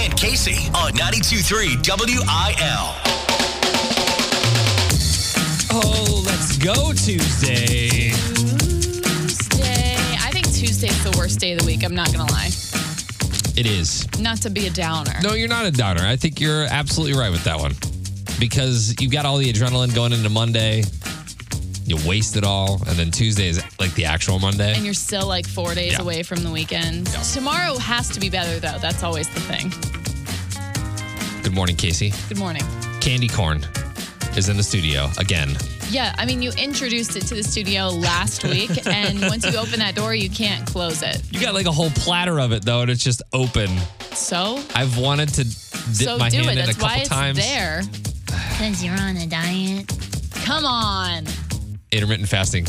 and 0.00 0.16
Casey 0.16 0.68
on 0.74 0.92
92.3 0.92 1.76
WIL. 1.86 2.94
Oh, 5.72 6.22
let's 6.26 6.56
go 6.56 6.92
Tuesday. 6.92 8.10
Tuesday. 8.10 9.94
I 10.18 10.30
think 10.32 10.46
Tuesday's 10.52 11.04
the 11.04 11.14
worst 11.18 11.38
day 11.38 11.52
of 11.52 11.58
the 11.60 11.66
week. 11.66 11.84
I'm 11.84 11.94
not 11.94 12.12
going 12.12 12.26
to 12.26 12.32
lie. 12.32 12.48
It 13.56 13.66
is. 13.66 14.06
Not 14.18 14.38
to 14.42 14.50
be 14.50 14.66
a 14.66 14.70
downer. 14.70 15.12
No, 15.22 15.34
you're 15.34 15.48
not 15.48 15.66
a 15.66 15.70
downer. 15.70 16.00
I 16.02 16.16
think 16.16 16.40
you're 16.40 16.64
absolutely 16.64 17.18
right 17.18 17.30
with 17.30 17.44
that 17.44 17.58
one 17.60 17.74
because 18.40 18.94
you've 19.00 19.12
got 19.12 19.26
all 19.26 19.36
the 19.36 19.52
adrenaline 19.52 19.94
going 19.94 20.12
into 20.12 20.30
Monday. 20.30 20.82
You 21.84 21.96
waste 22.08 22.36
it 22.36 22.44
all, 22.44 22.74
and 22.86 22.96
then 22.96 23.10
Tuesday 23.10 23.48
is 23.48 23.60
like 23.80 23.92
the 23.94 24.04
actual 24.04 24.38
Monday. 24.38 24.74
And 24.76 24.84
you're 24.84 24.94
still 24.94 25.26
like 25.26 25.44
four 25.46 25.74
days 25.74 25.92
Yeah. 25.94 26.02
away 26.02 26.22
from 26.22 26.42
the 26.44 26.50
weekend. 26.50 27.08
Yeah. 27.08 27.20
Tomorrow 27.22 27.78
has 27.78 28.08
to 28.10 28.20
be 28.20 28.30
better, 28.30 28.60
though. 28.60 28.78
That's 28.80 29.02
always 29.02 29.28
the 29.28 29.40
thing. 29.40 29.72
Good 31.42 31.54
morning, 31.54 31.76
Casey. 31.76 32.12
Good 32.28 32.38
morning. 32.38 32.62
Candy 33.00 33.28
corn 33.28 33.64
is 34.36 34.48
in 34.48 34.56
the 34.56 34.62
studio 34.62 35.08
again. 35.18 35.56
Yeah, 35.90 36.14
I 36.18 36.24
mean, 36.26 36.42
you 36.42 36.50
introduced 36.52 37.16
it 37.16 37.22
to 37.22 37.34
the 37.34 37.42
studio 37.42 37.88
last 37.88 38.44
week, 38.44 38.86
and 38.86 39.20
once 39.22 39.44
you 39.50 39.58
open 39.58 39.80
that 39.80 39.94
door, 39.96 40.14
you 40.14 40.30
can't 40.30 40.66
close 40.66 41.02
it. 41.02 41.20
You 41.32 41.40
got 41.40 41.54
like 41.54 41.66
a 41.66 41.72
whole 41.72 41.90
platter 41.90 42.38
of 42.40 42.52
it 42.52 42.64
though, 42.64 42.82
and 42.82 42.90
it's 42.90 43.02
just 43.02 43.22
open. 43.32 43.68
So, 44.12 44.62
I've 44.74 44.98
wanted 44.98 45.28
to 45.30 45.44
dip 45.44 45.52
so 45.52 46.18
my 46.18 46.28
do 46.28 46.38
hand 46.38 46.58
it. 46.58 46.64
in 46.64 46.70
a 46.70 46.72
couple 46.74 46.88
why 46.88 46.96
it's 46.98 47.08
times. 47.08 47.38
there. 47.38 47.82
Because 48.26 48.84
you're 48.84 48.98
on 49.00 49.16
a 49.16 49.26
diet. 49.26 49.90
Come 50.44 50.64
on. 50.64 51.24
Intermittent 51.90 52.28
fasting. 52.28 52.66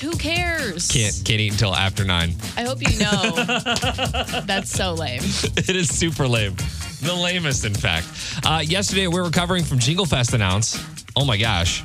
Who 0.00 0.16
cares? 0.16 0.88
Can't 0.88 1.14
can't 1.24 1.40
eat 1.40 1.52
until 1.52 1.74
after 1.74 2.04
nine. 2.04 2.34
I 2.56 2.62
hope 2.64 2.80
you 2.82 2.98
know. 2.98 4.40
That's 4.46 4.70
so 4.70 4.94
lame. 4.94 5.20
it 5.22 5.76
is 5.76 5.88
super 5.94 6.26
lame. 6.26 6.56
The 7.04 7.14
lamest, 7.14 7.66
in 7.66 7.74
fact. 7.74 8.06
Uh, 8.46 8.62
yesterday, 8.64 9.06
we 9.06 9.14
were 9.14 9.24
recovering 9.24 9.62
from 9.62 9.78
Jingle 9.78 10.06
Fest 10.06 10.32
announce. 10.32 10.82
Oh 11.14 11.24
my 11.26 11.36
gosh. 11.36 11.84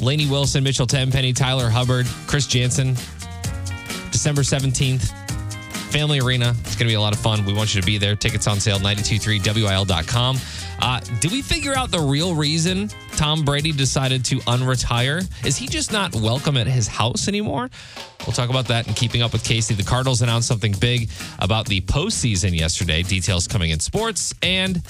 Lainey 0.00 0.26
Wilson, 0.26 0.64
Mitchell 0.64 0.88
Tenpenny, 0.88 1.32
Tyler 1.32 1.70
Hubbard, 1.70 2.04
Chris 2.26 2.48
Jansen. 2.48 2.96
December 4.10 4.42
17th, 4.42 5.12
Family 5.92 6.18
Arena. 6.18 6.50
It's 6.60 6.74
going 6.74 6.86
to 6.86 6.86
be 6.86 6.94
a 6.94 7.00
lot 7.00 7.14
of 7.14 7.20
fun. 7.20 7.44
We 7.44 7.52
want 7.52 7.74
you 7.74 7.80
to 7.80 7.86
be 7.86 7.96
there. 7.96 8.16
Tickets 8.16 8.48
on 8.48 8.58
sale, 8.58 8.78
923wil.com. 8.78 10.38
Uh, 10.80 11.00
did 11.20 11.30
we 11.30 11.42
figure 11.42 11.76
out 11.76 11.90
the 11.90 12.00
real 12.00 12.34
reason 12.34 12.90
Tom 13.16 13.44
Brady 13.44 13.72
decided 13.72 14.24
to 14.26 14.36
unretire? 14.40 15.26
Is 15.44 15.56
he 15.56 15.66
just 15.66 15.90
not 15.90 16.14
welcome 16.14 16.56
at 16.56 16.66
his 16.66 16.86
house 16.86 17.28
anymore? 17.28 17.70
We'll 18.26 18.34
talk 18.34 18.50
about 18.50 18.68
that 18.68 18.86
and 18.86 18.94
keeping 18.94 19.22
up 19.22 19.32
with 19.32 19.42
Casey. 19.42 19.74
The 19.74 19.82
Cardinals 19.82 20.20
announced 20.20 20.46
something 20.46 20.74
big 20.78 21.08
about 21.38 21.66
the 21.66 21.80
postseason 21.80 22.56
yesterday. 22.56 23.02
Details 23.02 23.48
coming 23.48 23.70
in 23.70 23.80
sports. 23.80 24.34
And 24.42 24.82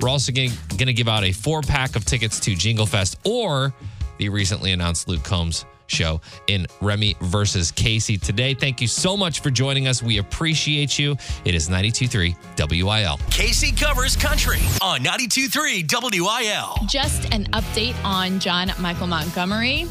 we're 0.00 0.08
also 0.08 0.30
going 0.30 0.50
to 0.50 0.92
give 0.92 1.08
out 1.08 1.24
a 1.24 1.32
four 1.32 1.60
pack 1.60 1.96
of 1.96 2.04
tickets 2.04 2.38
to 2.40 2.54
Jingle 2.54 2.86
Fest 2.86 3.18
or 3.24 3.74
the 4.18 4.28
recently 4.28 4.70
announced 4.70 5.08
Luke 5.08 5.24
Combs 5.24 5.64
show 5.92 6.20
in 6.48 6.66
Remy 6.80 7.16
versus 7.20 7.70
Casey 7.70 8.16
today. 8.16 8.54
Thank 8.54 8.80
you 8.80 8.88
so 8.88 9.16
much 9.16 9.40
for 9.40 9.50
joining 9.50 9.86
us. 9.86 10.02
We 10.02 10.18
appreciate 10.18 10.98
you. 10.98 11.16
It 11.44 11.54
is 11.54 11.68
92.3 11.68 12.82
WIL. 12.82 13.18
Casey 13.30 13.72
covers 13.72 14.16
country 14.16 14.60
on 14.80 15.00
92.3 15.00 16.20
WIL. 16.20 16.86
Just 16.88 17.32
an 17.32 17.44
update 17.52 18.02
on 18.04 18.40
John 18.40 18.72
Michael 18.80 19.06
Montgomery, 19.06 19.86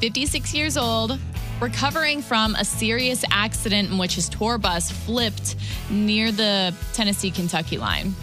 56 0.00 0.54
years 0.54 0.76
old, 0.76 1.18
recovering 1.60 2.22
from 2.22 2.54
a 2.54 2.64
serious 2.64 3.24
accident 3.30 3.90
in 3.90 3.98
which 3.98 4.14
his 4.14 4.28
tour 4.28 4.58
bus 4.58 4.90
flipped 4.90 5.56
near 5.90 6.32
the 6.32 6.74
Tennessee 6.92 7.30
Kentucky 7.30 7.78
line. 7.78 8.14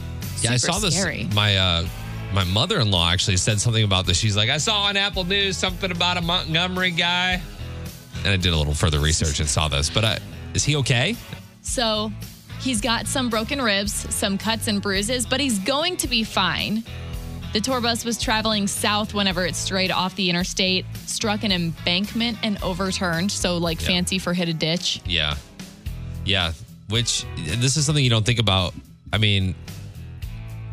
Yeah, 0.42 0.54
I 0.54 0.58
Super 0.58 0.74
saw 0.74 0.80
this. 0.80 1.00
Scary. 1.00 1.28
My 1.34 1.58
uh, 1.58 1.86
my 2.34 2.44
mother 2.46 2.80
in 2.80 2.92
law 2.92 3.10
actually 3.12 3.38
said 3.38 3.60
something 3.60 3.84
about 3.84 4.06
this. 4.06 4.18
She's 4.18 4.38
like, 4.38 4.50
I 4.50 4.58
saw 4.58 4.84
on 4.84 4.98
Apple 4.98 5.24
News 5.26 5.58
something 5.58 5.92
about 5.92 6.18
a 6.18 6.22
Montgomery 6.22 6.92
guy, 6.92 7.42
and 8.24 8.28
I 8.28 8.38
did 8.38 8.54
a 8.54 8.58
little 8.58 8.74
further 8.74 9.00
research 9.00 9.40
and 9.40 9.50
saw 9.50 9.68
this. 9.68 9.90
But 9.90 10.04
uh, 10.06 10.18
is 10.54 10.64
he 10.64 10.76
okay? 10.78 11.16
So 11.62 12.12
he's 12.62 12.80
got 12.82 13.08
some 13.08 13.30
broken 13.30 13.62
ribs, 13.62 13.94
some 14.14 14.38
cuts 14.38 14.68
and 14.68 14.82
bruises, 14.82 15.26
but 15.26 15.40
he's 15.40 15.60
going 15.60 15.98
to 15.98 16.08
be 16.08 16.24
fine. 16.24 16.84
The 17.54 17.60
tour 17.60 17.82
bus 17.82 18.06
was 18.06 18.18
traveling 18.18 18.66
south 18.66 19.14
whenever 19.14 19.46
it 19.46 19.56
strayed 19.56 19.92
off 19.92 20.16
the 20.16 20.30
interstate, 20.30 20.86
struck 21.06 21.44
an 21.44 21.52
embankment 21.52 22.38
and 22.44 22.62
overturned. 22.64 23.30
So, 23.30 23.58
like, 23.58 23.82
Yeah. 23.82 23.88
fancy 23.88 24.20
for 24.20 24.34
hit 24.34 24.48
a 24.48 24.54
ditch. 24.54 25.02
Yeah, 25.06 25.36
yeah. 26.24 26.54
Which 26.88 27.26
this 27.58 27.76
is 27.76 27.86
something 27.86 28.04
you 28.04 28.10
don't 28.10 28.26
think 28.26 28.40
about. 28.40 28.74
I 29.12 29.18
mean, 29.18 29.54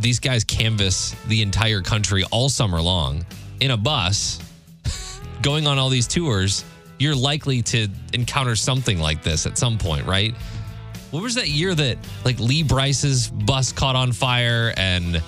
these 0.00 0.19
guys 0.20 0.44
canvass 0.44 1.14
the 1.26 1.42
entire 1.42 1.82
country 1.82 2.25
all 2.31 2.48
summer 2.48 2.81
long 2.81 3.25
in 3.60 3.70
a 3.72 3.76
bus, 3.76 4.38
going 5.42 5.66
on 5.66 5.78
all 5.78 5.88
these 5.88 6.06
tours. 6.06 6.64
You're 6.98 7.14
likely 7.16 7.62
to 7.62 7.88
encounter 8.12 8.56
something 8.56 8.98
like 8.98 9.22
this 9.22 9.47
at 9.47 9.56
some 9.58 9.78
point, 9.78 10.06
right? 10.06 10.34
What 11.10 11.22
was 11.22 11.37
that 11.37 11.48
year 11.48 11.75
that 11.75 11.97
like 12.25 12.38
Lee 12.41 12.62
Brice's 12.62 13.28
bus 13.28 13.72
caught 13.72 13.97
on 13.97 14.12
fire 14.12 14.75
and 14.76 15.22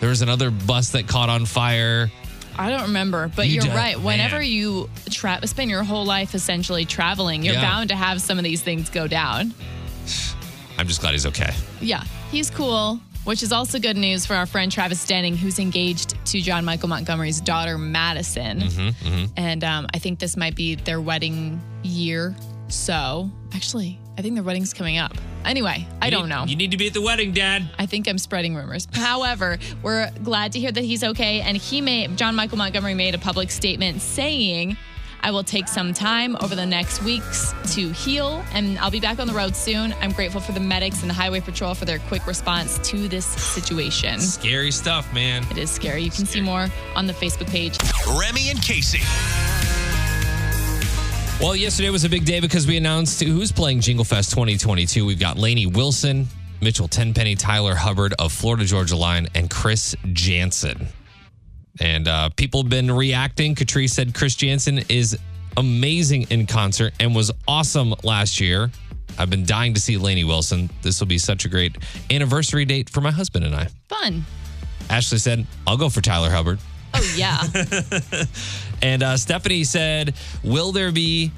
there 0.00 0.08
was 0.08 0.22
another 0.22 0.50
bus 0.50 0.90
that 0.90 1.06
caught 1.08 1.28
on 1.28 1.44
fire? 1.44 2.10
I 2.56 2.70
don't 2.70 2.82
remember, 2.82 3.30
but 3.36 3.46
You 3.48 3.60
are 3.62 3.74
right. 3.74 4.00
Whenever 4.00 4.38
man. 4.38 4.46
you 4.46 4.90
tra- 5.10 5.46
spend 5.46 5.70
your 5.70 5.84
whole 5.84 6.04
life 6.04 6.34
essentially 6.34 6.84
traveling, 6.84 7.44
you're 7.44 7.54
Yeah. 7.54 7.62
bound 7.62 7.90
to 7.90 7.96
have 7.96 8.20
some 8.20 8.38
of 8.38 8.44
these 8.44 8.62
things 8.62 8.88
go 8.90 9.06
down. 9.06 9.54
I'm 10.78 10.86
just 10.86 11.00
glad 11.00 11.12
he's 11.12 11.26
okay. 11.26 11.52
Yeah, 11.80 12.02
he's 12.30 12.50
cool, 12.50 13.00
which 13.28 13.42
is 13.42 13.52
also 13.52 13.78
good 13.78 13.98
news 13.98 14.24
for 14.24 14.32
our 14.32 14.46
friend 14.46 14.72
Travis 14.72 15.04
Denning, 15.04 15.36
who's 15.36 15.58
engaged 15.58 16.14
to 16.24 16.40
John 16.40 16.64
Michael 16.64 16.88
Montgomery's 16.88 17.42
daughter, 17.42 17.76
Madison. 17.76 18.60
Mm-hmm, 18.60 19.24
And 19.36 19.62
um, 19.64 19.86
I 19.92 19.98
think 19.98 20.18
this 20.18 20.34
might 20.34 20.56
be 20.56 20.76
their 20.76 20.98
wedding 20.98 21.60
year. 21.82 22.34
So, 22.68 23.30
actually, 23.52 24.00
I 24.16 24.22
think 24.22 24.34
their 24.34 24.42
wedding's 24.42 24.72
coming 24.72 24.96
up. 24.96 25.12
Anyway, 25.44 25.86
I 26.00 26.08
don't 26.08 26.30
know. 26.30 26.44
You 26.46 26.56
need 26.56 26.70
to 26.70 26.78
be 26.78 26.86
at 26.86 26.94
the 26.94 27.02
wedding, 27.02 27.32
Dad. 27.32 27.68
I 27.78 27.84
think 27.84 28.08
I'm 28.08 28.16
spreading 28.16 28.54
rumors. 28.56 28.88
However, 28.94 29.58
we're 29.82 30.10
glad 30.24 30.52
to 30.52 30.58
hear 30.58 30.72
that 30.72 30.84
he's 30.84 31.04
okay. 31.04 31.42
And 31.42 31.54
he 31.54 31.82
made, 31.82 32.16
John 32.16 32.34
Michael 32.34 32.56
Montgomery 32.56 32.94
made 32.94 33.14
a 33.14 33.18
public 33.18 33.50
statement 33.50 34.00
saying, 34.00 34.78
I 35.20 35.30
will 35.30 35.42
take 35.42 35.68
some 35.68 35.92
time 35.92 36.36
over 36.40 36.54
the 36.54 36.66
next 36.66 37.02
weeks 37.02 37.52
to 37.74 37.90
heal, 37.90 38.44
and 38.52 38.78
I'll 38.78 38.90
be 38.90 39.00
back 39.00 39.18
on 39.18 39.26
the 39.26 39.34
road 39.34 39.56
soon. 39.56 39.94
I'm 40.00 40.12
grateful 40.12 40.40
for 40.40 40.52
the 40.52 40.60
medics 40.60 41.00
and 41.00 41.10
the 41.10 41.14
Highway 41.14 41.40
Patrol 41.40 41.74
for 41.74 41.84
their 41.84 41.98
quick 41.98 42.26
response 42.26 42.78
to 42.90 43.08
this 43.08 43.26
situation. 43.26 44.20
Scary 44.20 44.70
stuff, 44.70 45.12
man. 45.12 45.44
It 45.50 45.58
is 45.58 45.70
scary. 45.70 46.02
You 46.02 46.10
can 46.10 46.26
see 46.26 46.40
more 46.40 46.68
on 46.94 47.06
the 47.06 47.12
Facebook 47.12 47.48
page. 47.48 47.76
Remy 48.18 48.50
and 48.50 48.62
Casey. 48.62 49.00
Well, 51.40 51.54
yesterday 51.54 51.90
was 51.90 52.04
a 52.04 52.08
big 52.08 52.24
day 52.24 52.40
because 52.40 52.66
we 52.66 52.76
announced 52.76 53.22
who's 53.22 53.52
playing 53.52 53.80
Jingle 53.80 54.04
Fest 54.04 54.30
2022. 54.30 55.04
We've 55.06 55.20
got 55.20 55.38
Lainey 55.38 55.66
Wilson, 55.66 56.26
Mitchell 56.60 56.88
Tenpenny, 56.88 57.36
Tyler 57.36 57.76
Hubbard 57.76 58.14
of 58.18 58.32
Florida 58.32 58.64
Georgia 58.64 58.96
Line, 58.96 59.28
and 59.34 59.48
Chris 59.48 59.94
Jansen. 60.12 60.88
And 61.80 62.08
uh, 62.08 62.30
people 62.36 62.62
have 62.62 62.70
been 62.70 62.90
reacting. 62.90 63.54
Catrice 63.54 63.90
said 63.90 64.14
Chris 64.14 64.34
Jansen 64.34 64.78
is 64.88 65.16
amazing 65.56 66.26
in 66.30 66.46
concert 66.46 66.92
and 67.00 67.14
was 67.14 67.30
awesome 67.46 67.94
last 68.02 68.40
year. 68.40 68.70
I've 69.18 69.30
been 69.30 69.44
dying 69.44 69.74
to 69.74 69.80
see 69.80 69.96
Lainey 69.96 70.24
Wilson. 70.24 70.70
This 70.82 71.00
will 71.00 71.06
be 71.08 71.18
such 71.18 71.44
a 71.44 71.48
great 71.48 71.76
anniversary 72.10 72.64
date 72.64 72.88
for 72.90 73.00
my 73.00 73.10
husband 73.10 73.44
and 73.44 73.54
I. 73.54 73.68
Fun. 73.88 74.24
Ashley 74.90 75.18
said, 75.18 75.46
I'll 75.66 75.76
go 75.76 75.88
for 75.88 76.00
Tyler 76.00 76.30
Hubbard. 76.30 76.58
Oh, 76.94 77.14
yeah. 77.16 77.42
And 78.80 79.02
uh, 79.02 79.16
Stephanie 79.16 79.64
said, 79.64 80.14
Will 80.44 80.70
there 80.70 80.92
be 80.92 81.32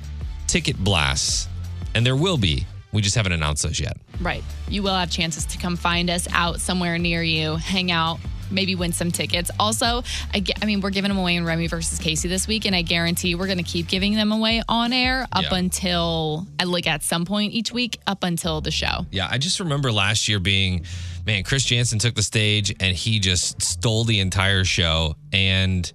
ticket 0.46 0.76
blasts? 0.76 1.48
And 1.94 2.04
there 2.04 2.14
will 2.16 2.36
be. 2.36 2.66
We 2.92 3.00
just 3.00 3.16
haven't 3.16 3.32
announced 3.32 3.62
those 3.62 3.80
yet. 3.80 3.96
right. 4.20 4.44
You 4.68 4.82
will 4.82 4.94
have 4.94 5.10
chances 5.10 5.46
to 5.46 5.58
come 5.58 5.76
find 5.76 6.10
us 6.10 6.28
out 6.32 6.60
somewhere 6.60 6.98
near 6.98 7.22
you, 7.22 7.56
hang 7.56 7.90
out, 7.90 8.18
maybe 8.50 8.74
win 8.74 8.92
some 8.92 9.10
tickets. 9.10 9.50
Also, 9.58 10.02
I, 10.34 10.44
I 10.60 10.64
mean, 10.66 10.80
we're 10.80 10.90
giving 10.90 11.08
them 11.08 11.18
away 11.18 11.36
in 11.36 11.44
Remy 11.44 11.68
versus 11.68 11.98
Casey 11.98 12.28
this 12.28 12.46
week, 12.48 12.64
and 12.66 12.74
I 12.74 12.82
guarantee 12.82 13.34
we're 13.34 13.46
going 13.46 13.58
to 13.58 13.64
keep 13.64 13.88
giving 13.88 14.14
them 14.14 14.32
away 14.32 14.62
on 14.68 14.92
air 14.92 15.26
up 15.32 15.44
Yeah. 15.50 15.54
until, 15.56 16.46
like, 16.64 16.86
at 16.86 17.02
some 17.02 17.24
point 17.24 17.52
each 17.52 17.72
week, 17.72 17.98
up 18.06 18.24
until 18.24 18.60
the 18.60 18.70
show. 18.70 19.06
Yeah, 19.10 19.28
I 19.30 19.38
just 19.38 19.60
remember 19.60 19.92
last 19.92 20.28
year 20.28 20.38
being, 20.40 20.84
man, 21.26 21.42
Chris 21.44 21.64
Jansen 21.64 21.98
took 21.98 22.14
the 22.14 22.22
stage 22.22 22.74
and 22.80 22.96
he 22.96 23.18
just 23.18 23.60
stole 23.62 24.04
the 24.04 24.20
entire 24.20 24.64
show. 24.64 25.16
And 25.32 25.90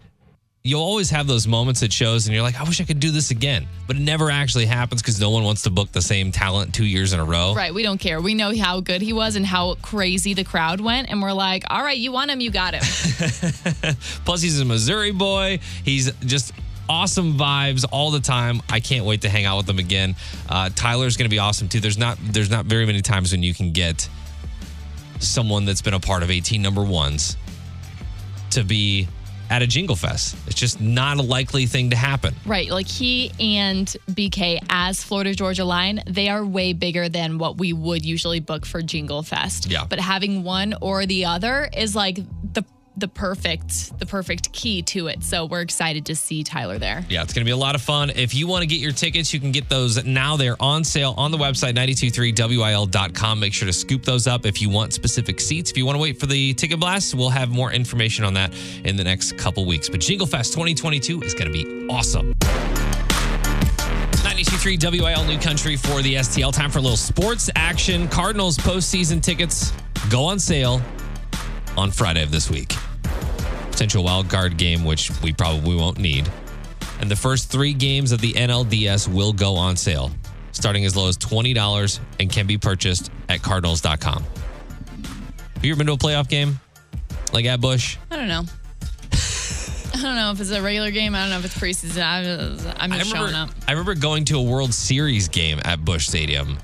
you'll 0.65 0.81
always 0.81 1.11
have 1.11 1.27
those 1.27 1.45
moments 1.45 1.83
at 1.83 1.93
shows 1.93 2.25
and 2.25 2.33
you're 2.33 2.41
like, 2.41 2.59
I 2.59 2.63
wish 2.63 2.81
I 2.81 2.85
could 2.85 2.99
do 2.99 3.11
this 3.11 3.29
again. 3.29 3.67
But 3.85 3.97
it 3.97 3.99
never 3.99 4.31
actually 4.31 4.65
happens 4.65 4.99
because 4.99 5.21
no 5.21 5.29
one 5.29 5.43
wants 5.43 5.61
to 5.61 5.69
book 5.69 5.91
the 5.91 6.01
same 6.01 6.31
talent 6.31 6.73
two 6.73 6.85
years 6.85 7.13
in 7.13 7.19
a 7.19 7.23
row. 7.23 7.53
Right. 7.53 7.71
We 7.71 7.83
don't 7.83 7.99
care. 7.99 8.19
We 8.19 8.33
know 8.33 8.51
how 8.57 8.79
good 8.79 9.03
he 9.03 9.13
was 9.13 9.35
and 9.35 9.45
how 9.45 9.75
crazy 9.75 10.33
the 10.33 10.43
crowd 10.43 10.81
went. 10.81 11.11
And 11.11 11.21
we're 11.21 11.33
like, 11.33 11.65
all 11.69 11.83
right, 11.83 11.95
you 11.95 12.11
want 12.11 12.31
him, 12.31 12.41
you 12.41 12.49
got 12.49 12.73
him. 12.73 12.81
Plus, 14.25 14.41
he's 14.41 14.59
a 14.59 14.65
Missouri 14.65 15.11
boy. 15.11 15.59
He's 15.83 16.11
just 16.21 16.51
awesome 16.89 17.37
vibes 17.37 17.85
all 17.91 18.09
the 18.09 18.19
time. 18.19 18.63
I 18.67 18.79
can't 18.79 19.05
wait 19.05 19.21
to 19.21 19.29
hang 19.29 19.45
out 19.45 19.57
with 19.57 19.69
him 19.69 19.77
again. 19.77 20.15
Uh, 20.49 20.71
Tyler's 20.73 21.15
going 21.15 21.29
to 21.29 21.33
be 21.33 21.39
awesome 21.39 21.69
too. 21.69 21.79
There's 21.79 21.99
not 21.99 22.17
there's 22.19 22.49
not 22.49 22.65
very 22.65 22.87
many 22.87 23.01
times 23.01 23.31
when 23.31 23.43
you 23.43 23.53
can 23.53 23.71
get 23.71 24.09
someone 25.19 25.65
that's 25.65 25.83
been 25.83 25.93
a 25.93 25.99
part 25.99 26.23
of 26.23 26.31
18 26.31 26.59
number 26.59 26.83
ones 26.83 27.37
to 28.49 28.63
be 28.63 29.07
at 29.49 29.61
a 29.61 29.67
Jingle 29.67 29.95
Fest. 29.95 30.35
It's 30.47 30.55
just 30.55 30.81
not 30.81 31.17
a 31.17 31.21
likely 31.21 31.65
thing 31.65 31.89
to 31.91 31.95
happen. 31.95 32.35
Right. 32.45 32.69
Like 32.69 32.87
he 32.87 33.31
and 33.39 33.87
BK 34.11 34.59
as 34.69 35.03
Florida 35.03 35.33
Georgia 35.33 35.65
Line, 35.65 36.01
they 36.07 36.29
are 36.29 36.45
way 36.45 36.73
bigger 36.73 37.09
than 37.09 37.37
what 37.37 37.57
we 37.57 37.73
would 37.73 38.05
usually 38.05 38.39
book 38.39 38.65
for 38.65 38.81
Jingle 38.81 39.23
Fest. 39.23 39.69
Yeah. 39.69 39.85
But 39.89 39.99
having 39.99 40.43
one 40.43 40.75
or 40.81 41.05
the 41.05 41.25
other 41.25 41.69
is 41.75 41.95
like 41.95 42.19
the 42.97 43.07
perfect 43.07 43.97
the 43.99 44.05
perfect 44.05 44.51
key 44.51 44.81
to 44.83 45.07
it. 45.07 45.23
So 45.23 45.45
we're 45.45 45.61
excited 45.61 46.05
to 46.07 46.15
see 46.15 46.43
Tyler 46.43 46.77
there. 46.77 47.05
Yeah, 47.09 47.23
it's 47.23 47.33
going 47.33 47.43
to 47.43 47.45
be 47.45 47.51
a 47.51 47.57
lot 47.57 47.75
of 47.75 47.81
fun. 47.81 48.09
If 48.09 48.33
you 48.33 48.47
want 48.47 48.61
to 48.61 48.67
get 48.67 48.79
your 48.79 48.91
tickets, 48.91 49.33
you 49.33 49.39
can 49.39 49.51
get 49.51 49.69
those 49.69 50.03
now. 50.05 50.37
They're 50.37 50.61
on 50.61 50.83
sale 50.83 51.13
on 51.17 51.31
the 51.31 51.37
website, 51.37 51.75
923wil.com. 51.75 53.39
Make 53.39 53.53
sure 53.53 53.65
to 53.65 53.73
scoop 53.73 54.03
those 54.03 54.27
up 54.27 54.45
if 54.45 54.61
you 54.61 54.69
want 54.69 54.93
specific 54.93 55.39
seats. 55.39 55.71
If 55.71 55.77
you 55.77 55.85
want 55.85 55.95
to 55.95 56.01
wait 56.01 56.19
for 56.19 56.25
the 56.25 56.53
ticket 56.53 56.79
blast, 56.79 57.15
we'll 57.15 57.29
have 57.29 57.49
more 57.49 57.71
information 57.71 58.25
on 58.25 58.33
that 58.35 58.53
in 58.83 58.95
the 58.95 59.03
next 59.03 59.37
couple 59.37 59.65
weeks. 59.65 59.89
But 59.89 60.01
Jingle 60.01 60.27
Fest 60.27 60.53
2022 60.53 61.21
is 61.21 61.33
going 61.33 61.51
to 61.51 61.53
be 61.53 61.87
awesome. 61.89 62.33
923 64.23 64.99
WIL 64.99 65.23
New 65.25 65.39
Country 65.39 65.75
for 65.75 66.01
the 66.01 66.15
STL. 66.15 66.51
Time 66.51 66.71
for 66.71 66.79
a 66.79 66.81
little 66.81 66.97
sports 66.97 67.49
action. 67.55 68.07
Cardinals 68.07 68.57
postseason 68.57 69.21
tickets 69.21 69.71
go 70.09 70.25
on 70.25 70.39
sale 70.39 70.81
on 71.77 71.91
Friday 71.91 72.23
of 72.23 72.31
this 72.31 72.49
week. 72.49 72.73
Potential 73.75 74.05
wild 74.05 74.29
card 74.29 74.55
game, 74.55 74.85
which 74.85 75.11
we 75.21 75.33
probably 75.33 75.75
won't 75.75 75.99
need. 75.99 76.31
And 77.01 77.11
the 77.11 77.15
first 77.17 77.51
three 77.51 77.73
games 77.73 78.13
of 78.13 78.21
the 78.21 78.31
NLDS 78.31 79.13
will 79.13 79.33
go 79.33 79.55
on 79.57 79.75
sale, 79.75 80.11
starting 80.53 80.85
as 80.85 80.95
low 80.95 81.09
as 81.09 81.17
$20 81.17 81.99
and 82.21 82.31
can 82.31 82.47
be 82.47 82.57
purchased 82.57 83.11
at 83.27 83.41
cardinals.com. 83.41 84.23
Have 85.55 85.65
you 85.65 85.73
ever 85.73 85.79
been 85.79 85.87
to 85.87 85.93
a 85.93 85.97
playoff 85.97 86.29
game? 86.29 86.57
Like 87.33 87.43
at 87.47 87.59
Busch? 87.59 87.97
I 88.09 88.15
don't 88.15 88.29
know. 88.29 88.43
I 89.11 90.01
don't 90.01 90.15
know 90.15 90.31
if 90.31 90.39
it's 90.39 90.51
a 90.51 90.61
regular 90.61 90.91
game. 90.91 91.13
I 91.13 91.23
don't 91.23 91.31
know 91.31 91.39
if 91.39 91.43
it's 91.43 91.57
preseason. 91.57 92.01
I'm, 92.01 92.79
I'm 92.79 92.93
I 92.93 92.97
just 92.97 93.11
remember, 93.11 93.33
showing 93.33 93.35
up. 93.35 93.49
I 93.67 93.71
remember 93.71 93.95
going 93.95 94.23
to 94.25 94.37
a 94.37 94.41
World 94.41 94.73
Series 94.73 95.27
game 95.27 95.59
at 95.65 95.83
Busch 95.83 96.07
Stadium. 96.07 96.59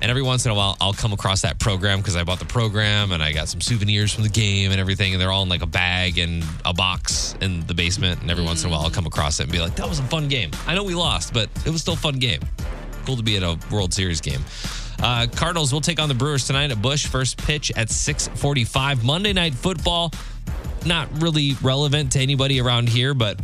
And 0.00 0.10
every 0.10 0.22
once 0.22 0.44
in 0.44 0.52
a 0.52 0.54
while, 0.54 0.76
I'll 0.80 0.92
come 0.92 1.12
across 1.12 1.42
that 1.42 1.58
program 1.58 1.98
because 1.98 2.16
I 2.16 2.24
bought 2.24 2.38
the 2.38 2.44
program 2.44 3.12
and 3.12 3.22
I 3.22 3.32
got 3.32 3.48
some 3.48 3.60
souvenirs 3.60 4.12
from 4.12 4.22
the 4.22 4.28
game 4.28 4.70
and 4.70 4.80
everything. 4.80 5.12
And 5.12 5.20
they're 5.20 5.32
all 5.32 5.44
in 5.44 5.48
like 5.48 5.62
a 5.62 5.66
bag 5.66 6.18
and 6.18 6.44
a 6.64 6.74
box 6.74 7.34
in 7.40 7.66
the 7.66 7.74
basement. 7.74 8.20
And 8.20 8.30
every 8.30 8.44
once 8.44 8.64
in 8.64 8.68
a 8.68 8.72
while, 8.72 8.82
I'll 8.82 8.90
come 8.90 9.06
across 9.06 9.40
it 9.40 9.44
and 9.44 9.52
be 9.52 9.60
like, 9.60 9.76
that 9.76 9.88
was 9.88 10.00
a 10.00 10.04
fun 10.04 10.28
game. 10.28 10.50
I 10.66 10.74
know 10.74 10.84
we 10.84 10.94
lost, 10.94 11.32
but 11.32 11.48
it 11.64 11.70
was 11.70 11.80
still 11.80 11.94
a 11.94 11.98
fun 11.98 12.18
game. 12.18 12.40
Cool 13.06 13.16
to 13.16 13.22
be 13.22 13.36
at 13.36 13.42
a 13.42 13.58
World 13.72 13.94
Series 13.94 14.20
game. 14.20 14.40
Uh, 15.02 15.26
Cardinals 15.34 15.72
will 15.72 15.80
take 15.80 16.00
on 16.00 16.08
the 16.08 16.14
Brewers 16.14 16.46
tonight 16.46 16.70
at 16.70 16.80
Busch. 16.80 17.06
First 17.06 17.38
pitch 17.38 17.72
at 17.76 17.90
645. 17.90 19.04
Monday 19.04 19.32
Night 19.32 19.54
Football, 19.54 20.12
not 20.86 21.08
really 21.20 21.54
relevant 21.62 22.12
to 22.12 22.20
anybody 22.20 22.60
around 22.60 22.88
here, 22.88 23.14
but 23.14 23.38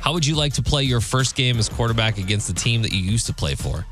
how 0.00 0.12
would 0.12 0.26
you 0.26 0.34
like 0.34 0.54
to 0.54 0.62
play 0.62 0.82
your 0.82 1.00
first 1.00 1.36
game 1.36 1.58
as 1.58 1.68
quarterback 1.68 2.18
against 2.18 2.48
the 2.48 2.54
team 2.54 2.82
that 2.82 2.92
you 2.92 3.00
used 3.00 3.26
to 3.26 3.32
play 3.32 3.54
for? 3.54 3.86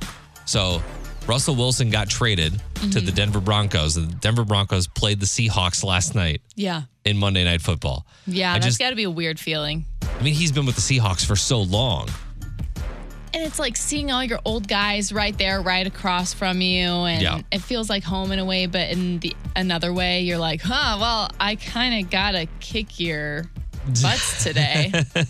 So, 0.45 0.83
Russell 1.31 1.55
Wilson 1.55 1.91
got 1.91 2.11
traded 2.11 2.61
to 2.75 2.89
the 2.89 2.99
mm-hmm. 2.99 3.15
Denver 3.15 3.41
Broncos. 3.41 3.95
The 3.95 4.03
Denver 4.03 4.45
Broncos 4.45 4.89
played 4.89 5.21
the 5.21 5.27
Seahawks 5.27 5.85
last 5.85 6.17
night 6.17 6.43
Yeah. 6.57 6.83
in 7.05 7.17
Monday 7.17 7.45
Night 7.45 7.63
Football. 7.63 8.05
Yeah, 8.27 8.51
I 8.51 8.55
that's 8.55 8.67
just, 8.67 8.79
got 8.81 8.91
to 8.91 8.97
be 8.97 9.05
a 9.05 9.11
weird 9.11 9.39
feeling. 9.39 9.85
I 10.03 10.25
mean, 10.25 10.35
he's 10.35 10.51
been 10.51 10.67
with 10.67 10.75
the 10.75 10.81
Seahawks 10.81 11.25
for 11.25 11.37
so 11.37 11.61
long. 11.63 12.09
And 13.33 13.45
it's 13.45 13.61
like 13.61 13.77
seeing 13.77 14.11
all 14.11 14.25
your 14.25 14.41
old 14.45 14.67
guys 14.67 15.13
right 15.13 15.39
there, 15.39 15.63
right 15.63 15.87
across 15.87 16.35
from 16.35 16.61
you, 16.61 16.89
and 16.89 17.23
Yeah. 17.23 17.43
it 17.53 17.63
feels 17.63 17.89
like 17.89 18.03
home 18.03 18.33
in 18.33 18.41
a 18.41 18.45
way. 18.45 18.67
But 18.67 18.91
in 18.91 19.21
the 19.21 19.37
another 19.55 19.93
way, 19.93 20.23
you're 20.23 20.37
like, 20.37 20.61
huh? 20.63 20.97
Well, 21.01 21.31
I 21.39 21.55
kind 21.55 22.05
of 22.05 22.11
gotta 22.11 22.49
kick 22.59 22.99
your 22.99 23.45
butts 24.03 24.45
today. 24.45 24.93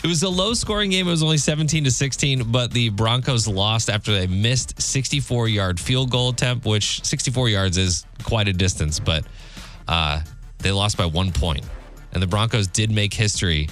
It 0.00 0.06
was 0.06 0.22
a 0.22 0.28
low 0.28 0.54
scoring 0.54 0.90
game. 0.90 1.08
It 1.08 1.10
was 1.10 1.24
only 1.24 1.38
17 1.38 1.82
to 1.82 1.90
16, 1.90 2.52
but 2.52 2.70
the 2.70 2.90
Broncos 2.90 3.48
lost 3.48 3.90
after 3.90 4.12
they 4.12 4.28
missed 4.28 4.80
64 4.80 5.48
yard 5.48 5.80
field 5.80 6.10
goal 6.10 6.28
attempt, 6.28 6.64
which 6.64 7.02
64 7.04 7.48
yards 7.48 7.76
is 7.76 8.06
quite 8.22 8.46
a 8.46 8.52
distance, 8.52 9.00
but 9.00 9.24
uh, 9.88 10.20
they 10.58 10.70
lost 10.70 10.96
by 10.96 11.04
one 11.06 11.32
point. 11.32 11.64
And 12.12 12.22
the 12.22 12.28
Broncos 12.28 12.68
did 12.68 12.92
make 12.92 13.12
history. 13.12 13.68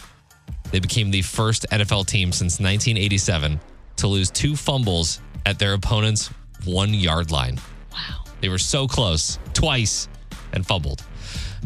They 0.72 0.80
became 0.80 1.12
the 1.12 1.22
first 1.22 1.64
NFL 1.70 2.06
team 2.06 2.32
since 2.32 2.54
1987 2.54 3.60
to 3.98 4.06
lose 4.08 4.28
two 4.30 4.56
fumbles 4.56 5.20
at 5.46 5.60
their 5.60 5.74
opponent's 5.74 6.26
one 6.64 6.92
yard 6.92 7.30
line. 7.30 7.56
wow, 7.92 8.24
They 8.40 8.48
were 8.48 8.58
so 8.58 8.88
close 8.88 9.38
twice 9.54 10.08
and 10.52 10.66
fumbled. 10.66 11.04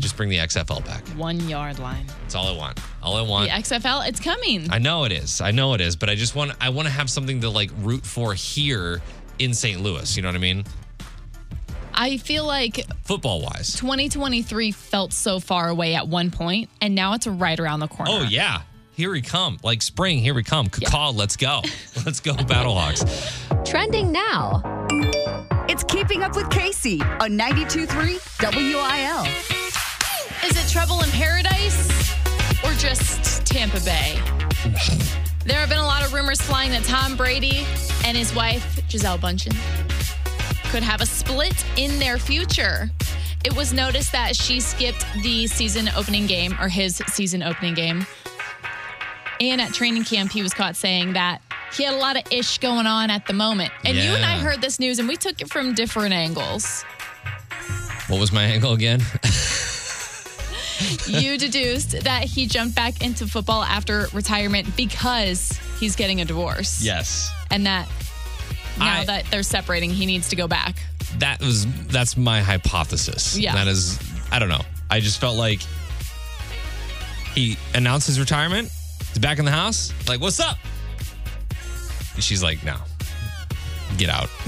Just 0.00 0.16
bring 0.16 0.28
the 0.28 0.38
XFL 0.38 0.84
back. 0.84 1.06
one 1.10 1.38
yard 1.48 1.78
line. 1.78 2.06
That's 2.22 2.34
all 2.34 2.48
I 2.48 2.56
want. 2.56 2.80
All 3.02 3.16
I 3.16 3.22
want. 3.22 3.50
The 3.50 3.56
XFL, 3.56 4.08
it's 4.08 4.18
coming. 4.20 4.66
I 4.70 4.78
know 4.78 5.04
it 5.04 5.12
is. 5.12 5.40
I 5.40 5.50
know 5.50 5.74
it 5.74 5.80
is, 5.80 5.94
but 5.96 6.08
I 6.10 6.14
just 6.14 6.34
want 6.34 6.52
I 6.60 6.70
want 6.70 6.86
to 6.88 6.92
have 6.92 7.08
something 7.10 7.40
to 7.42 7.50
like 7.50 7.70
root 7.80 8.04
for 8.04 8.34
here 8.34 9.00
in 9.38 9.54
St. 9.54 9.80
Louis. 9.80 10.16
You 10.16 10.22
know 10.22 10.28
what 10.28 10.34
I 10.36 10.38
mean? 10.38 10.64
I 11.94 12.16
feel 12.16 12.46
like 12.46 12.86
Football 13.04 13.42
wise. 13.42 13.74
2023 13.74 14.70
felt 14.70 15.12
so 15.12 15.38
far 15.38 15.68
away 15.68 15.94
at 15.94 16.08
one 16.08 16.30
point, 16.30 16.70
and 16.80 16.94
now 16.94 17.12
it's 17.14 17.26
right 17.26 17.58
around 17.60 17.80
the 17.80 17.88
corner. 17.88 18.10
Oh 18.14 18.22
yeah. 18.22 18.62
Here 18.92 19.10
we 19.12 19.22
come. 19.22 19.58
Like 19.62 19.80
spring, 19.82 20.18
here 20.18 20.34
we 20.34 20.42
come. 20.42 20.68
Caw, 20.68 21.10
let's 21.10 21.36
go. 21.36 21.60
Let's 22.04 22.20
go, 22.20 22.34
Battlehawks. 22.34 23.64
Trending 23.64 24.12
now. 24.12 24.62
It's 25.68 25.84
Keeping 25.84 26.22
Up 26.22 26.36
with 26.36 26.50
Casey 26.50 27.00
on 27.00 27.30
92.3 27.38 28.54
WIL. 28.54 29.69
Is 30.44 30.56
it 30.56 30.68
Trouble 30.70 31.02
in 31.02 31.10
Paradise 31.10 31.88
or 32.64 32.72
just 32.72 33.44
Tampa 33.44 33.78
Bay? 33.80 34.18
there 35.44 35.58
have 35.58 35.68
been 35.68 35.78
a 35.78 35.84
lot 35.84 36.02
of 36.04 36.14
rumors 36.14 36.40
flying 36.40 36.70
that 36.70 36.82
Tom 36.84 37.14
Brady 37.14 37.66
and 38.06 38.16
his 38.16 38.34
wife, 38.34 38.80
Gisele 38.88 39.18
Bündchen, 39.18 39.54
could 40.70 40.82
have 40.82 41.02
a 41.02 41.06
split 41.06 41.64
in 41.76 41.98
their 41.98 42.18
future. 42.18 42.90
It 43.44 43.54
was 43.54 43.74
noticed 43.74 44.12
that 44.12 44.34
she 44.34 44.60
skipped 44.60 45.04
the 45.22 45.46
season 45.46 45.90
opening 45.94 46.26
game 46.26 46.56
or 46.60 46.68
his 46.68 46.96
season 47.08 47.42
opening 47.42 47.74
game. 47.74 48.06
And 49.40 49.60
at 49.60 49.74
training 49.74 50.04
camp, 50.04 50.32
he 50.32 50.42
was 50.42 50.54
caught 50.54 50.74
saying 50.74 51.12
that 51.12 51.42
he 51.74 51.84
had 51.84 51.94
a 51.94 51.98
lot 51.98 52.16
of 52.16 52.22
ish 52.30 52.58
going 52.58 52.86
on 52.86 53.10
at 53.10 53.26
the 53.26 53.32
moment. 53.34 53.72
And 53.84 53.96
you 53.96 54.10
and 54.10 54.24
I 54.24 54.38
heard 54.38 54.62
this 54.62 54.80
news 54.80 54.98
and 54.98 55.06
we 55.06 55.16
took 55.16 55.40
it 55.42 55.50
from 55.50 55.74
different 55.74 56.14
angles. 56.14 56.82
What 58.08 58.18
was 58.18 58.32
my 58.32 58.44
angle 58.44 58.72
again? 58.72 59.02
you 61.06 61.36
deduced 61.38 62.04
that 62.04 62.24
he 62.24 62.46
jumped 62.46 62.74
back 62.74 63.02
into 63.04 63.26
football 63.26 63.62
after 63.62 64.06
retirement 64.12 64.76
because 64.76 65.58
he's 65.78 65.96
getting 65.96 66.20
a 66.20 66.24
divorce. 66.24 66.82
yes. 66.82 67.30
And 67.50 67.66
that 67.66 67.88
now 68.78 69.00
I- 69.00 69.04
that 69.06 69.24
they're 69.30 69.42
separating, 69.42 69.90
he 69.90 70.06
needs 70.06 70.28
to 70.30 70.36
go 70.36 70.46
back. 70.48 70.76
That 71.18 71.40
was 71.40 71.66
that's 71.86 72.16
my 72.16 72.40
hypothesis. 72.40 73.36
Yeah. 73.36 73.54
That 73.54 73.66
is 73.68 73.98
I 74.30 74.38
don't 74.38 74.48
know. 74.48 74.62
I 74.88 75.00
just 75.00 75.20
felt 75.20 75.36
like 75.36 75.60
he 77.34 77.56
announced 77.74 78.06
his 78.06 78.18
retirement. 78.20 78.70
He's 79.08 79.18
back 79.18 79.38
in 79.38 79.44
the 79.44 79.50
house. 79.50 79.92
Like, 80.08 80.20
what's 80.20 80.40
up? 80.40 80.56
And 82.14 82.22
she's 82.22 82.42
like, 82.42 82.62
no. 82.64 82.76
Get 83.98 84.08
out. 84.08 84.28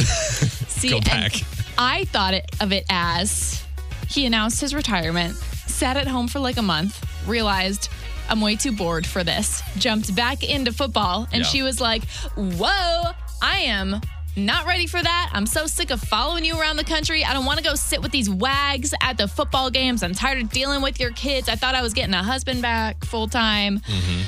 See, 0.68 0.90
Go 0.90 1.00
back. 1.00 1.32
I 1.78 2.04
thought 2.06 2.34
it, 2.34 2.50
of 2.60 2.72
it 2.72 2.84
as 2.88 3.64
he 4.08 4.26
announced 4.26 4.60
his 4.60 4.74
retirement, 4.74 5.34
sat 5.82 5.96
at 5.96 6.06
home 6.06 6.28
for 6.28 6.38
like 6.38 6.58
a 6.58 6.62
month, 6.62 7.04
realized 7.26 7.88
I'm 8.28 8.40
way 8.40 8.54
too 8.54 8.70
bored 8.70 9.04
for 9.04 9.24
this, 9.24 9.60
jumped 9.78 10.14
back 10.14 10.44
into 10.48 10.72
football, 10.72 11.26
and 11.32 11.42
Yeah. 11.42 11.48
she 11.48 11.62
was 11.62 11.80
like, 11.80 12.04
Whoa, 12.36 13.10
I 13.42 13.58
am 13.64 14.00
not 14.36 14.64
ready 14.64 14.86
for 14.86 15.02
that. 15.02 15.30
I'm 15.32 15.44
so 15.44 15.66
sick 15.66 15.90
of 15.90 16.00
following 16.00 16.44
you 16.44 16.56
around 16.56 16.76
the 16.76 16.84
country. 16.84 17.24
I 17.24 17.32
don't 17.32 17.44
want 17.44 17.58
to 17.58 17.64
go 17.64 17.74
sit 17.74 18.00
with 18.00 18.12
these 18.12 18.30
wags 18.30 18.94
at 19.02 19.18
the 19.18 19.26
football 19.26 19.70
games. 19.70 20.04
I'm 20.04 20.14
tired 20.14 20.40
of 20.40 20.50
dealing 20.50 20.82
with 20.82 21.00
your 21.00 21.10
kids. 21.10 21.48
I 21.48 21.56
thought 21.56 21.74
I 21.74 21.82
was 21.82 21.94
getting 21.94 22.14
a 22.14 22.22
husband 22.22 22.62
back 22.62 23.04
full 23.04 23.26
time. 23.26 23.80
Mm-hmm. 23.80 24.22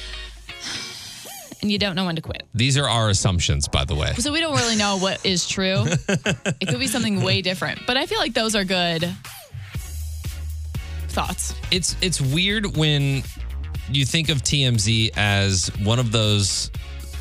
And 1.62 1.70
you 1.70 1.78
don't 1.78 1.94
know 1.94 2.04
when 2.04 2.16
to 2.16 2.20
quit. 2.20 2.42
These 2.52 2.76
are 2.76 2.88
our 2.88 3.10
assumptions, 3.10 3.68
by 3.68 3.84
the 3.84 3.94
way. 3.94 4.12
So 4.14 4.32
we 4.32 4.40
don't 4.40 4.56
really 4.56 4.74
know 4.76 4.96
what 4.98 5.24
is 5.24 5.46
true. 5.48 5.84
it 6.08 6.66
could 6.68 6.80
be 6.80 6.88
something 6.88 7.22
way 7.22 7.42
different. 7.42 7.86
But 7.86 7.96
I 7.96 8.06
feel 8.06 8.18
like 8.18 8.34
those 8.34 8.56
are 8.56 8.64
good 8.64 9.08
thoughts. 11.14 11.54
it's 11.70 11.96
it's 12.02 12.20
weird 12.20 12.76
when 12.76 13.22
you 13.90 14.04
think 14.04 14.28
of 14.28 14.42
TMZ 14.42 15.10
as 15.16 15.68
one 15.82 15.98
of 15.98 16.10
those 16.12 16.70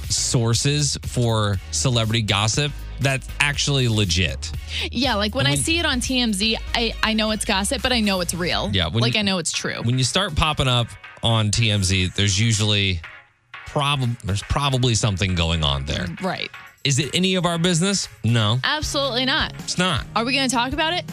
sources 0.10 0.98
for 1.04 1.58
celebrity 1.72 2.22
gossip 2.22 2.72
that's 3.00 3.28
actually 3.40 3.88
legit. 3.90 4.52
Yeah, 4.92 5.16
like 5.16 5.36
when 5.36 5.46
I 5.48 5.56
see 5.56 5.78
it 5.80 5.86
on 5.86 6.00
TMZ, 6.00 6.56
I, 6.74 6.94
I 7.04 7.14
know 7.14 7.32
it's 7.32 7.44
gossip, 7.44 7.82
but 7.82 7.92
I 7.92 8.00
know 8.00 8.22
it's 8.22 8.34
real. 8.34 8.70
Yeah, 8.72 8.88
when 8.88 9.02
like 9.02 9.16
you- 9.16 9.20
I 9.20 9.24
know 9.24 9.40
it's 9.40 9.52
true. 9.52 9.82
When 9.84 9.98
you 9.98 10.04
start 10.06 10.36
popping 10.36 10.68
up 10.68 10.88
on 11.22 11.52
TMZ, 11.52 12.14
there's 12.16 12.40
usually 12.40 13.02
probably 13.68 14.16
there's 14.24 14.44
probably 14.44 14.96
something 14.96 15.36
going 15.36 15.64
on 15.64 15.86
there. 15.86 16.08
right. 16.22 16.50
Is 16.86 17.00
it 17.00 17.12
any 17.16 17.36
of 17.36 17.46
our 17.46 17.58
business? 17.58 18.10
No, 18.26 18.60
Absolutely 18.64 19.24
not. 19.26 19.54
it's 19.60 19.78
not. 19.78 20.06
Are 20.18 20.26
we 20.26 20.34
going 20.34 20.50
to 20.50 20.54
talk 20.56 20.74
about 20.74 20.94
it? 20.94 21.06